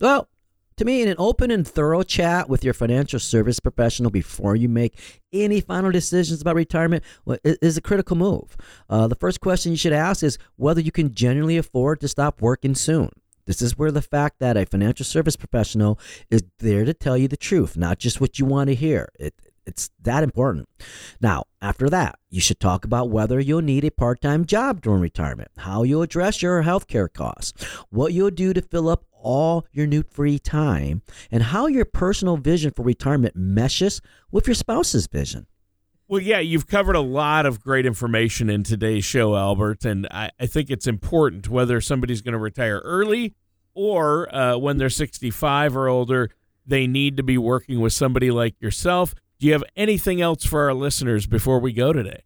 well, 0.00 0.28
to 0.76 0.84
me, 0.84 1.02
in 1.02 1.08
an 1.08 1.16
open 1.18 1.50
and 1.50 1.66
thorough 1.66 2.04
chat 2.04 2.48
with 2.48 2.62
your 2.62 2.72
financial 2.72 3.18
service 3.18 3.58
professional 3.58 4.12
before 4.12 4.54
you 4.54 4.68
make 4.68 4.96
any 5.32 5.60
final 5.60 5.90
decisions 5.90 6.40
about 6.40 6.54
retirement 6.54 7.02
is 7.42 7.76
a 7.76 7.80
critical 7.80 8.16
move. 8.16 8.56
Uh, 8.88 9.08
the 9.08 9.16
first 9.16 9.40
question 9.40 9.72
you 9.72 9.76
should 9.78 9.92
ask 9.92 10.22
is 10.22 10.38
whether 10.54 10.80
you 10.80 10.92
can 10.92 11.12
genuinely 11.14 11.56
afford 11.56 12.00
to 12.00 12.06
stop 12.06 12.40
working 12.40 12.76
soon. 12.76 13.10
This 13.48 13.62
is 13.62 13.78
where 13.78 13.90
the 13.90 14.02
fact 14.02 14.40
that 14.40 14.58
a 14.58 14.66
financial 14.66 15.04
service 15.04 15.34
professional 15.34 15.98
is 16.30 16.44
there 16.58 16.84
to 16.84 16.92
tell 16.92 17.16
you 17.16 17.28
the 17.28 17.36
truth, 17.36 17.78
not 17.78 17.98
just 17.98 18.20
what 18.20 18.38
you 18.38 18.44
want 18.44 18.68
to 18.68 18.74
hear. 18.74 19.08
It, 19.18 19.34
it's 19.64 19.90
that 20.02 20.22
important. 20.22 20.68
Now, 21.18 21.44
after 21.62 21.88
that, 21.88 22.18
you 22.28 22.42
should 22.42 22.60
talk 22.60 22.84
about 22.84 23.08
whether 23.08 23.40
you'll 23.40 23.62
need 23.62 23.84
a 23.84 23.90
part 23.90 24.20
time 24.20 24.44
job 24.44 24.82
during 24.82 25.00
retirement, 25.00 25.50
how 25.56 25.82
you'll 25.82 26.02
address 26.02 26.42
your 26.42 26.60
health 26.60 26.88
care 26.88 27.08
costs, 27.08 27.64
what 27.88 28.12
you'll 28.12 28.30
do 28.30 28.52
to 28.52 28.60
fill 28.60 28.86
up 28.86 29.06
all 29.12 29.64
your 29.72 29.86
new 29.86 30.02
free 30.02 30.38
time, 30.38 31.00
and 31.30 31.44
how 31.44 31.68
your 31.68 31.86
personal 31.86 32.36
vision 32.36 32.70
for 32.70 32.82
retirement 32.82 33.34
meshes 33.34 34.02
with 34.30 34.46
your 34.46 34.54
spouse's 34.54 35.06
vision. 35.06 35.46
Well, 36.10 36.22
yeah, 36.22 36.38
you've 36.38 36.66
covered 36.66 36.96
a 36.96 37.00
lot 37.00 37.44
of 37.44 37.60
great 37.60 37.84
information 37.84 38.48
in 38.48 38.62
today's 38.62 39.04
show, 39.04 39.36
Albert, 39.36 39.84
and 39.84 40.08
I, 40.10 40.30
I 40.40 40.46
think 40.46 40.70
it's 40.70 40.86
important 40.86 41.50
whether 41.50 41.82
somebody's 41.82 42.22
going 42.22 42.32
to 42.32 42.38
retire 42.38 42.78
early 42.78 43.34
or 43.74 44.34
uh, 44.34 44.56
when 44.56 44.78
they're 44.78 44.88
65 44.88 45.76
or 45.76 45.86
older, 45.86 46.30
they 46.66 46.86
need 46.86 47.18
to 47.18 47.22
be 47.22 47.36
working 47.36 47.80
with 47.80 47.92
somebody 47.92 48.30
like 48.30 48.54
yourself. 48.58 49.14
Do 49.38 49.46
you 49.46 49.52
have 49.52 49.64
anything 49.76 50.22
else 50.22 50.46
for 50.46 50.62
our 50.62 50.72
listeners 50.72 51.26
before 51.26 51.58
we 51.58 51.74
go 51.74 51.92
today? 51.92 52.22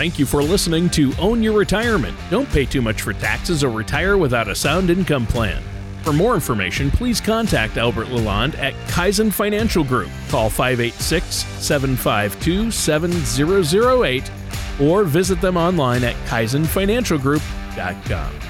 Thank 0.00 0.18
you 0.18 0.24
for 0.24 0.42
listening 0.42 0.88
to 0.90 1.12
Own 1.18 1.42
Your 1.42 1.52
Retirement. 1.52 2.16
Don't 2.30 2.48
pay 2.48 2.64
too 2.64 2.80
much 2.80 3.02
for 3.02 3.12
taxes 3.12 3.62
or 3.62 3.68
retire 3.68 4.16
without 4.16 4.48
a 4.48 4.54
sound 4.54 4.88
income 4.88 5.26
plan. 5.26 5.62
For 6.04 6.14
more 6.14 6.32
information, 6.32 6.90
please 6.90 7.20
contact 7.20 7.76
Albert 7.76 8.06
Lalonde 8.06 8.56
at 8.56 8.72
Kaizen 8.88 9.30
Financial 9.30 9.84
Group. 9.84 10.08
Call 10.30 10.48
586 10.48 11.26
752 11.26 12.70
7008 12.70 14.30
or 14.80 15.04
visit 15.04 15.38
them 15.42 15.58
online 15.58 16.02
at 16.02 16.16
kaizenfinancialgroup.com. 16.24 18.49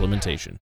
implementation. 0.00 0.58